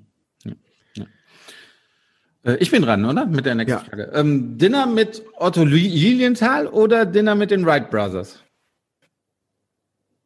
[2.50, 3.26] Äh, ich bin dran, oder?
[3.26, 3.80] Mit der nächsten ja.
[3.80, 4.12] Frage.
[4.14, 8.44] Ähm, Dinner mit Otto Lilienthal oder Dinner mit den Wright Brothers?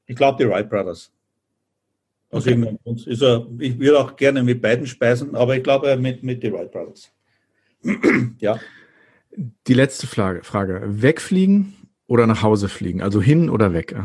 [0.06, 1.12] Ich glaube die Wright Brothers.
[2.30, 2.78] Also okay.
[2.86, 6.42] ich, ist er, ich würde auch gerne mit beiden speisen, aber ich glaube mit, mit
[6.42, 7.12] den Wright Brothers.
[8.40, 8.60] ja.
[9.68, 10.82] Die letzte Frage, Frage.
[10.86, 11.76] Wegfliegen
[12.08, 13.02] oder nach Hause fliegen?
[13.02, 13.96] Also hin oder weg?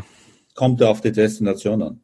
[0.54, 2.00] Kommt ja auf die Destination an.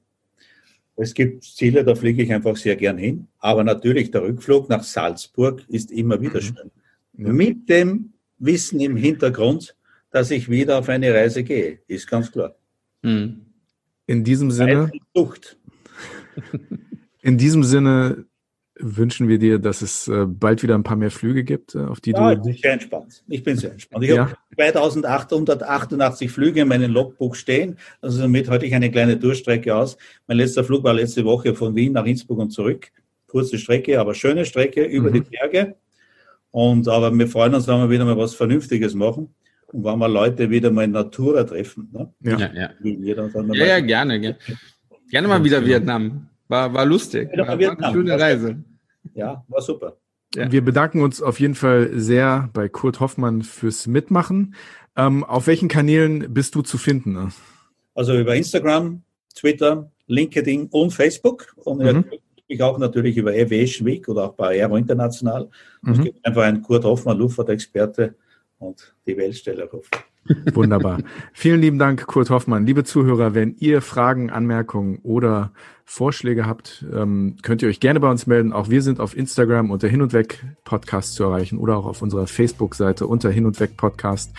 [0.97, 3.27] Es gibt Ziele, da fliege ich einfach sehr gern hin.
[3.39, 6.45] Aber natürlich, der Rückflug nach Salzburg ist immer wieder mhm.
[6.45, 6.71] schön.
[7.17, 7.33] Ja.
[7.33, 9.77] Mit dem Wissen im Hintergrund,
[10.11, 12.55] dass ich wieder auf eine Reise gehe, ist ganz klar.
[13.03, 13.47] Mhm.
[14.07, 14.93] In diesem Sinne.
[17.23, 18.27] In diesem Sinne
[18.79, 22.01] wünschen wir dir, dass es äh, bald wieder ein paar mehr Flüge gibt, äh, auf
[22.01, 22.41] die ja, du.
[22.41, 23.25] Ich bin sehr entspannt.
[23.29, 24.05] Ich bin sehr entspannt.
[24.05, 24.27] Ich ja.
[24.27, 27.79] habe 2888 Flüge in meinem Logbuch stehen.
[28.01, 29.97] Also damit halte ich eine kleine Durchstrecke aus.
[30.27, 32.91] Mein letzter Flug war letzte Woche von Wien nach Innsbruck und zurück.
[33.27, 35.15] Kurze Strecke, aber schöne Strecke über mhm.
[35.15, 35.77] die Berge.
[36.51, 39.35] Und aber wir freuen uns, wenn wir wieder mal was Vernünftiges machen
[39.69, 41.89] und wenn wir Leute wieder mal in Natura treffen.
[41.93, 42.13] Ne?
[42.21, 42.71] Ja, ja, ja.
[42.83, 44.39] ja, ja gerne, gerne.
[45.11, 46.29] Gerne mal wieder Vietnam.
[46.55, 47.31] War, war lustig.
[47.37, 48.63] War, war eine schöne Reise.
[49.15, 49.97] Ja, war super.
[50.37, 50.53] Ja.
[50.53, 54.55] Wir bedanken uns auf jeden Fall sehr bei Kurt Hoffmann fürs Mitmachen.
[54.97, 57.33] Ähm, auf welchen Kanälen bist du zu finden?
[57.97, 59.03] Also über Instagram,
[59.35, 61.57] Twitter, LinkedIn und Facebook.
[61.65, 62.05] Und mhm.
[62.47, 65.49] ich auch natürlich über Aviation Week oder auch bei Aero International.
[65.83, 65.93] Mhm.
[65.93, 68.15] Es gibt einfach einen Kurt Hoffmann, Luftfahrtexperte
[68.59, 69.69] und die Weltstelle.
[70.55, 71.01] Wunderbar.
[71.33, 72.65] Vielen lieben Dank, Kurt Hoffmann.
[72.65, 75.53] Liebe Zuhörer, wenn ihr Fragen, Anmerkungen oder
[75.85, 78.53] Vorschläge habt, ähm, könnt ihr euch gerne bei uns melden.
[78.53, 82.03] Auch wir sind auf Instagram unter Hin und Weg Podcast zu erreichen oder auch auf
[82.03, 84.33] unserer Facebook-Seite unter Hin und Weg Podcast.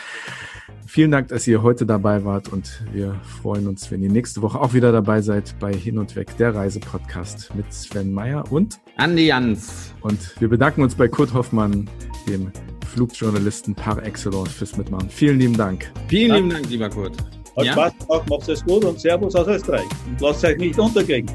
[0.87, 4.59] Vielen Dank, dass ihr heute dabei wart und wir freuen uns, wenn ihr nächste Woche
[4.59, 9.27] auch wieder dabei seid bei Hin und Weg, der Reisepodcast mit Sven Meyer und Andi
[9.27, 9.93] Jans.
[10.01, 11.89] Und wir bedanken uns bei Kurt Hoffmann,
[12.27, 12.51] dem
[12.87, 15.09] Flugjournalisten par excellence fürs Mitmachen.
[15.09, 15.91] Vielen lieben Dank.
[16.07, 17.17] Vielen lieben Dank, lieber Kurt.
[17.57, 17.71] Hat ja?
[17.71, 19.85] Spaß gemacht, macht es gut und Servus aus Österreich.
[20.07, 21.29] Und lasst euch nicht unterkriegen.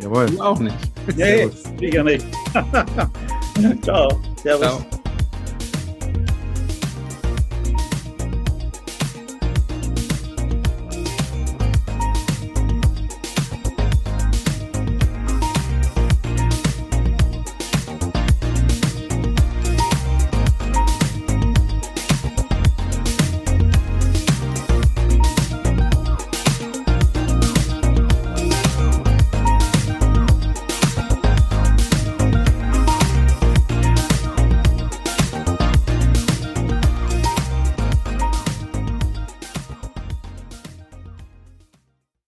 [0.00, 0.26] Jawohl.
[0.26, 0.76] Du auch nicht.
[1.16, 1.48] Nee,
[1.78, 2.24] sicher nicht.
[3.82, 4.08] Ciao.
[4.42, 4.66] Servus.
[4.66, 4.86] Ciao.